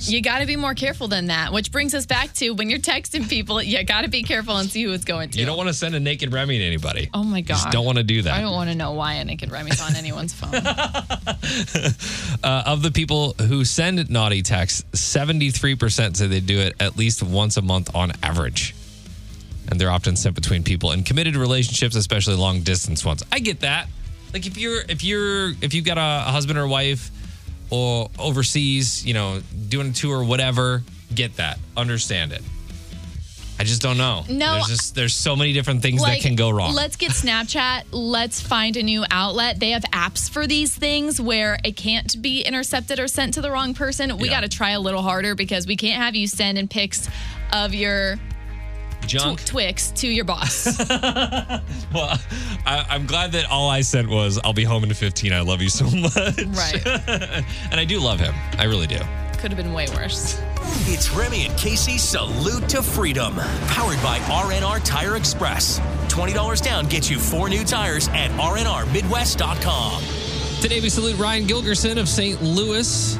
You 0.00 0.20
got 0.20 0.40
to 0.40 0.46
be 0.46 0.56
more 0.56 0.74
careful 0.74 1.08
than 1.08 1.26
that, 1.26 1.52
which 1.52 1.70
brings 1.70 1.94
us 1.94 2.04
back 2.04 2.32
to 2.34 2.50
when 2.50 2.68
you're 2.68 2.80
texting 2.80 3.28
people, 3.28 3.62
you 3.62 3.82
got 3.84 4.02
to 4.02 4.08
be 4.08 4.22
careful 4.22 4.56
and 4.56 4.68
see 4.68 4.82
who 4.82 4.92
it's 4.92 5.04
going 5.04 5.30
to. 5.30 5.38
You 5.38 5.46
don't 5.46 5.56
want 5.56 5.68
to 5.68 5.74
send 5.74 5.94
a 5.94 6.00
naked 6.00 6.32
Remy 6.32 6.58
to 6.58 6.64
anybody. 6.64 7.08
Oh 7.14 7.22
my 7.22 7.40
God. 7.40 7.54
Just 7.54 7.70
don't 7.70 7.86
want 7.86 7.98
to 7.98 8.04
do 8.04 8.22
that. 8.22 8.34
I 8.34 8.40
don't 8.40 8.52
want 8.52 8.70
to 8.70 8.76
know 8.76 8.92
why 8.92 9.14
a 9.14 9.24
naked 9.24 9.50
Remy's 9.52 9.80
on 9.80 9.94
anyone's 9.96 10.34
phone. 10.34 10.54
Uh, 12.42 12.62
of 12.66 12.82
the 12.82 12.90
people 12.90 13.32
who 13.48 13.64
send 13.64 14.10
naughty 14.10 14.42
texts, 14.42 14.84
73% 14.92 16.16
say 16.16 16.26
they 16.26 16.40
do 16.40 16.58
it 16.58 16.74
at 16.78 16.96
least 16.96 17.22
once 17.22 17.56
a 17.56 17.62
month 17.62 17.94
on 17.94 18.12
average. 18.22 18.74
And 19.68 19.80
they're 19.80 19.90
often 19.90 20.14
sent 20.16 20.34
between 20.34 20.62
people 20.62 20.92
in 20.92 21.04
committed 21.04 21.36
relationships, 21.36 21.96
especially 21.96 22.34
long 22.34 22.60
distance 22.60 23.02
ones. 23.04 23.22
I 23.32 23.38
get 23.38 23.60
that. 23.60 23.88
Like 24.34 24.46
if 24.46 24.58
you're 24.58 24.82
if 24.88 25.02
you're 25.02 25.50
if 25.62 25.72
you've 25.72 25.86
got 25.86 25.96
a, 25.96 26.28
a 26.28 26.32
husband 26.32 26.58
or 26.58 26.66
wife 26.66 27.10
or 27.70 28.10
overseas, 28.18 29.04
you 29.06 29.14
know, 29.14 29.40
doing 29.68 29.88
a 29.88 29.92
tour 29.92 30.18
or 30.20 30.24
whatever, 30.24 30.82
get 31.14 31.36
that. 31.36 31.58
Understand 31.76 32.32
it. 32.32 32.42
I 33.56 33.62
just 33.62 33.80
don't 33.80 33.96
know. 33.96 34.24
No. 34.28 34.54
There's 34.54 34.66
just 34.66 34.94
there's 34.96 35.14
so 35.14 35.36
many 35.36 35.52
different 35.52 35.80
things 35.80 36.02
that 36.04 36.20
can 36.20 36.34
go 36.34 36.50
wrong. 36.50 36.74
Let's 36.74 36.96
get 36.96 37.12
Snapchat. 37.12 37.84
let's 37.92 38.40
find 38.40 38.76
a 38.76 38.82
new 38.82 39.04
outlet. 39.12 39.60
They 39.60 39.70
have 39.70 39.84
apps 39.92 40.28
for 40.28 40.46
these 40.48 40.74
things 40.74 41.20
where 41.20 41.58
it 41.64 41.76
can't 41.76 42.20
be 42.20 42.40
intercepted 42.42 42.98
or 42.98 43.06
sent 43.06 43.34
to 43.34 43.40
the 43.40 43.52
wrong 43.52 43.72
person. 43.72 44.18
We 44.18 44.28
Yeah. 44.28 44.34
got 44.34 44.40
to 44.40 44.48
try 44.48 44.70
a 44.70 44.80
little 44.80 45.02
harder 45.02 45.36
because 45.36 45.68
we 45.68 45.76
can't 45.76 46.02
have 46.02 46.16
you 46.16 46.26
send 46.26 46.58
in 46.58 46.66
pics 46.66 47.08
of 47.52 47.74
your 47.74 48.18
Junk. 49.06 49.40
tw- 49.40 49.46
Twix 49.46 49.90
to 49.92 50.08
your 50.08 50.24
boss. 50.24 50.66
Well, 51.94 52.18
I, 52.66 52.84
I'm 52.90 53.06
glad 53.06 53.30
that 53.32 53.48
all 53.48 53.70
I 53.70 53.80
sent 53.82 54.08
was, 54.08 54.40
I'll 54.42 54.52
be 54.52 54.64
home 54.64 54.82
in 54.82 54.92
15. 54.92 55.32
I 55.32 55.40
love 55.42 55.62
you 55.62 55.68
so 55.68 55.84
much. 55.96 56.14
right. 56.16 56.84
and 57.70 57.78
I 57.80 57.84
do 57.84 58.00
love 58.00 58.18
him. 58.18 58.34
I 58.58 58.64
really 58.64 58.88
do. 58.88 58.98
Could 59.38 59.52
have 59.52 59.56
been 59.56 59.72
way 59.72 59.86
worse. 59.94 60.40
It's 60.88 61.10
Remy 61.12 61.46
and 61.46 61.56
Casey 61.56 61.96
Salute 61.98 62.68
to 62.70 62.82
Freedom, 62.82 63.34
powered 63.68 64.02
by 64.02 64.18
RNR 64.20 64.80
Tire 64.84 65.16
Express. 65.16 65.78
$20 66.08 66.62
down 66.62 66.86
gets 66.88 67.08
you 67.10 67.18
four 67.20 67.48
new 67.48 67.62
tires 67.64 68.08
at 68.08 68.30
rnrmidwest.com. 68.32 70.02
Today 70.60 70.80
we 70.80 70.88
salute 70.88 71.16
Ryan 71.18 71.46
Gilgerson 71.46 71.98
of 72.00 72.08
St. 72.08 72.42
Louis, 72.42 73.16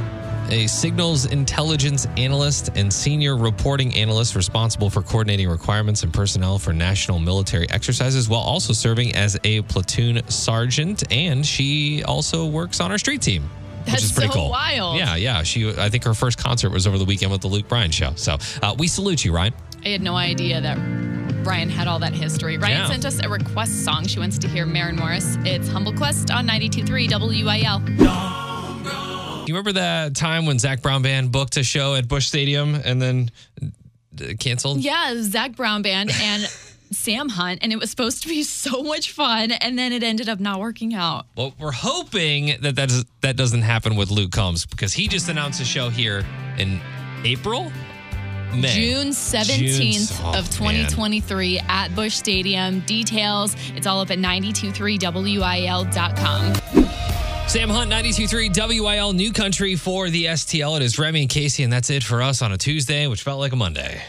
a 0.51 0.67
signals 0.67 1.27
intelligence 1.27 2.07
analyst 2.17 2.71
and 2.77 2.93
senior 2.93 3.37
reporting 3.37 3.95
analyst 3.95 4.37
responsible 4.37 4.91
for 4.91 5.03
coordinating 5.03 5.49
requirements 5.49 6.03
and 6.03 6.13
personnel 6.13 6.59
for 6.59 6.73
national 6.73 7.19
military 7.19 7.69
exercises 7.71 8.29
while 8.29 8.41
also 8.43 8.73
serving 8.73 9.15
as 9.15 9.39
a 9.45 9.63
platoon 9.63 10.21
sergeant. 10.29 11.03
And 11.13 11.45
she 11.47 12.03
also 12.05 12.47
works 12.47 12.81
on 12.81 12.91
our 12.91 12.99
street 12.99 13.23
team. 13.23 13.49
which 13.87 14.03
is 14.03 14.13
pretty 14.13 14.29
so 14.33 14.39
cool. 14.39 14.51
wild. 14.51 14.97
Yeah, 14.99 15.17
yeah. 15.17 15.43
She, 15.43 15.69
I 15.71 15.89
think 15.89 16.05
her 16.05 16.15
first 16.15 16.39
concert 16.39 16.71
was 16.71 16.87
over 16.87 16.99
the 16.99 17.05
weekend 17.05 17.33
with 17.33 17.41
the 17.41 17.49
Luke 17.49 17.69
Bryan 17.69 17.91
show. 17.91 18.13
So 18.17 18.37
uh, 18.63 18.75
we 18.79 18.87
salute 18.87 19.25
you, 19.25 19.33
Ryan. 19.35 19.55
I 19.85 19.89
had 19.89 20.03
no 20.03 20.15
idea 20.15 20.61
that 20.61 20.77
Ryan 21.45 21.69
had 21.69 21.89
all 21.89 21.99
that 21.99 22.13
history. 22.15 22.59
Ryan 22.59 22.79
Yeah. 22.79 22.87
sent 22.89 23.05
us 23.05 23.19
a 23.23 23.29
request 23.29 23.85
song. 23.85 24.07
She 24.07 24.19
wants 24.19 24.39
to 24.39 24.49
hear 24.49 24.65
Maren 24.67 24.97
Morris. 24.97 25.37
It's 25.45 25.69
Humble 25.69 25.93
Quest 25.95 26.31
on 26.31 26.47
92.3 26.47 27.09
WIL. 27.45 28.34
You 29.47 29.55
remember 29.55 29.73
that 29.73 30.15
time 30.17 30.47
when 30.47 30.59
Zac 30.59 30.83
Brown 30.83 31.03
Band 31.03 31.31
booked 31.33 31.57
a 31.57 31.63
show 31.63 31.95
at 31.95 32.09
Busch 32.09 32.27
Stadium 32.27 32.75
and 32.75 33.01
then 33.01 33.31
uh, 33.63 33.67
canceled? 34.39 34.81
Yeah, 34.81 35.15
Zac 35.21 35.55
Brown 35.57 35.83
Band 35.83 36.11
and 36.13 36.43
Sam 36.93 37.29
Hunt, 37.29 37.61
and 37.63 37.73
it 37.73 37.79
was 37.79 37.91
supposed 37.91 38.23
to 38.23 38.29
be 38.29 38.43
so 38.43 38.83
much 38.83 39.13
fun, 39.13 39.53
and 39.53 39.79
then 39.79 39.93
it 39.93 40.03
ended 40.03 40.29
up 40.29 40.41
not 40.41 40.59
working 40.61 40.95
out. 40.95 41.27
Well, 41.37 41.55
we're 41.59 41.71
hoping 41.73 42.57
that 42.61 42.77
that, 42.77 42.91
is, 42.91 43.05
that 43.21 43.37
doesn't 43.37 43.63
happen 43.63 43.97
with 43.97 44.11
Luke 44.11 44.33
Combs 44.33 44.65
because 44.67 44.93
he 44.95 45.09
just 45.09 45.29
announced 45.29 45.61
a 45.61 45.65
show 45.65 45.89
here 45.91 46.25
in 46.59 46.81
April, 47.25 47.71
May. 48.55 48.73
June 48.73 49.09
17th 49.09 49.59
June- 49.59 50.07
oh, 50.25 50.39
of 50.39 50.49
2023 50.51 51.59
at 51.61 51.95
Busch 51.95 52.15
Stadium. 52.15 52.81
Details, 52.81 53.57
it's 53.75 53.87
all 53.87 54.01
up 54.01 54.11
at 54.11 54.19
923wil.com. 54.19 57.14
Sam 57.47 57.69
Hunt, 57.69 57.91
92.3 57.93 58.81
WIL 58.81 59.13
New 59.13 59.33
Country 59.33 59.77
for 59.77 60.11
the 60.11 60.25
STL. 60.25 60.77
It 60.77 60.83
is 60.83 60.99
Remy 60.99 61.23
and 61.23 61.31
Casey, 61.31 61.63
and 61.63 61.73
that's 61.73 61.89
it 61.89 62.03
for 62.03 62.21
us 62.21 62.43
on 62.43 62.51
a 62.51 62.59
Tuesday, 62.59 63.07
which 63.07 63.23
felt 63.23 63.39
like 63.39 63.53
a 63.53 63.57
Monday. 63.57 64.03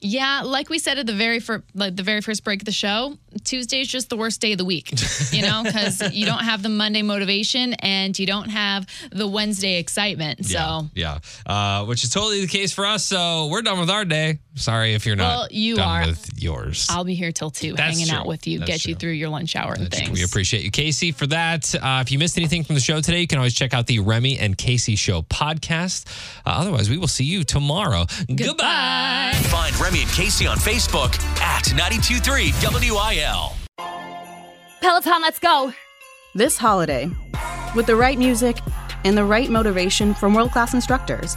Yeah, 0.00 0.42
like 0.44 0.68
we 0.68 0.78
said 0.78 0.98
at 0.98 1.06
the 1.06 1.12
very 1.12 1.40
first, 1.40 1.64
like 1.74 1.96
the 1.96 2.02
very 2.02 2.20
first 2.20 2.44
break 2.44 2.60
of 2.62 2.66
the 2.66 2.72
show, 2.72 3.16
Tuesday 3.44 3.80
is 3.80 3.88
just 3.88 4.08
the 4.08 4.16
worst 4.16 4.40
day 4.40 4.52
of 4.52 4.58
the 4.58 4.64
week, 4.64 4.92
you 5.32 5.42
know, 5.42 5.62
because 5.64 6.00
you 6.14 6.26
don't 6.26 6.42
have 6.44 6.62
the 6.62 6.68
Monday 6.68 7.02
motivation 7.02 7.74
and 7.74 8.16
you 8.18 8.26
don't 8.26 8.50
have 8.50 8.86
the 9.10 9.26
Wednesday 9.26 9.78
excitement. 9.78 10.44
So, 10.46 10.88
Yeah, 10.94 11.18
yeah. 11.46 11.52
Uh, 11.80 11.84
which 11.86 12.04
is 12.04 12.10
totally 12.10 12.40
the 12.40 12.46
case 12.48 12.72
for 12.72 12.86
us. 12.86 13.04
So 13.04 13.46
we're 13.46 13.62
done 13.62 13.78
with 13.80 13.90
our 13.90 14.04
day. 14.04 14.38
Sorry 14.56 14.94
if 14.94 15.04
you're 15.04 15.16
not 15.16 15.28
Well, 15.36 15.48
you 15.50 15.76
done 15.76 16.02
are. 16.02 16.06
with 16.06 16.30
yours. 16.42 16.86
I'll 16.90 17.04
be 17.04 17.14
here 17.14 17.30
till 17.30 17.50
two, 17.50 17.74
That's 17.74 17.94
hanging 17.94 18.08
true. 18.08 18.16
out 18.18 18.26
with 18.26 18.46
you, 18.46 18.58
That's 18.60 18.70
get 18.70 18.86
you 18.86 18.94
through 18.94 19.12
your 19.12 19.28
lunch 19.28 19.54
hour 19.54 19.74
and 19.74 19.90
things. 19.90 20.10
We 20.10 20.24
appreciate 20.24 20.64
you, 20.64 20.70
Casey, 20.70 21.12
for 21.12 21.26
that. 21.26 21.74
Uh, 21.74 22.00
if 22.04 22.10
you 22.10 22.18
missed 22.18 22.38
anything 22.38 22.64
from 22.64 22.74
the 22.74 22.80
show 22.80 23.00
today, 23.02 23.20
you 23.20 23.26
can 23.26 23.36
always 23.38 23.54
check 23.54 23.74
out 23.74 23.86
the 23.86 23.98
Remy 23.98 24.38
and 24.38 24.56
Casey 24.56 24.96
Show 24.96 25.22
podcast. 25.22 26.06
Uh, 26.46 26.50
otherwise, 26.50 26.88
we 26.88 26.96
will 26.96 27.06
see 27.06 27.24
you 27.24 27.44
tomorrow. 27.44 28.06
Goodbye. 28.34 29.32
Find 29.50 29.78
Remy 29.78 30.00
and 30.02 30.10
Casey 30.12 30.46
on 30.46 30.56
Facebook 30.56 31.14
at 31.40 31.68
923 31.74 32.52
WIL. 32.90 33.52
Peloton, 34.80 35.20
let's 35.22 35.38
go. 35.38 35.72
This 36.34 36.56
holiday, 36.58 37.10
with 37.74 37.86
the 37.86 37.96
right 37.96 38.18
music 38.18 38.56
and 39.04 39.16
the 39.16 39.24
right 39.24 39.50
motivation 39.50 40.14
from 40.14 40.34
world 40.34 40.52
class 40.52 40.74
instructors, 40.74 41.36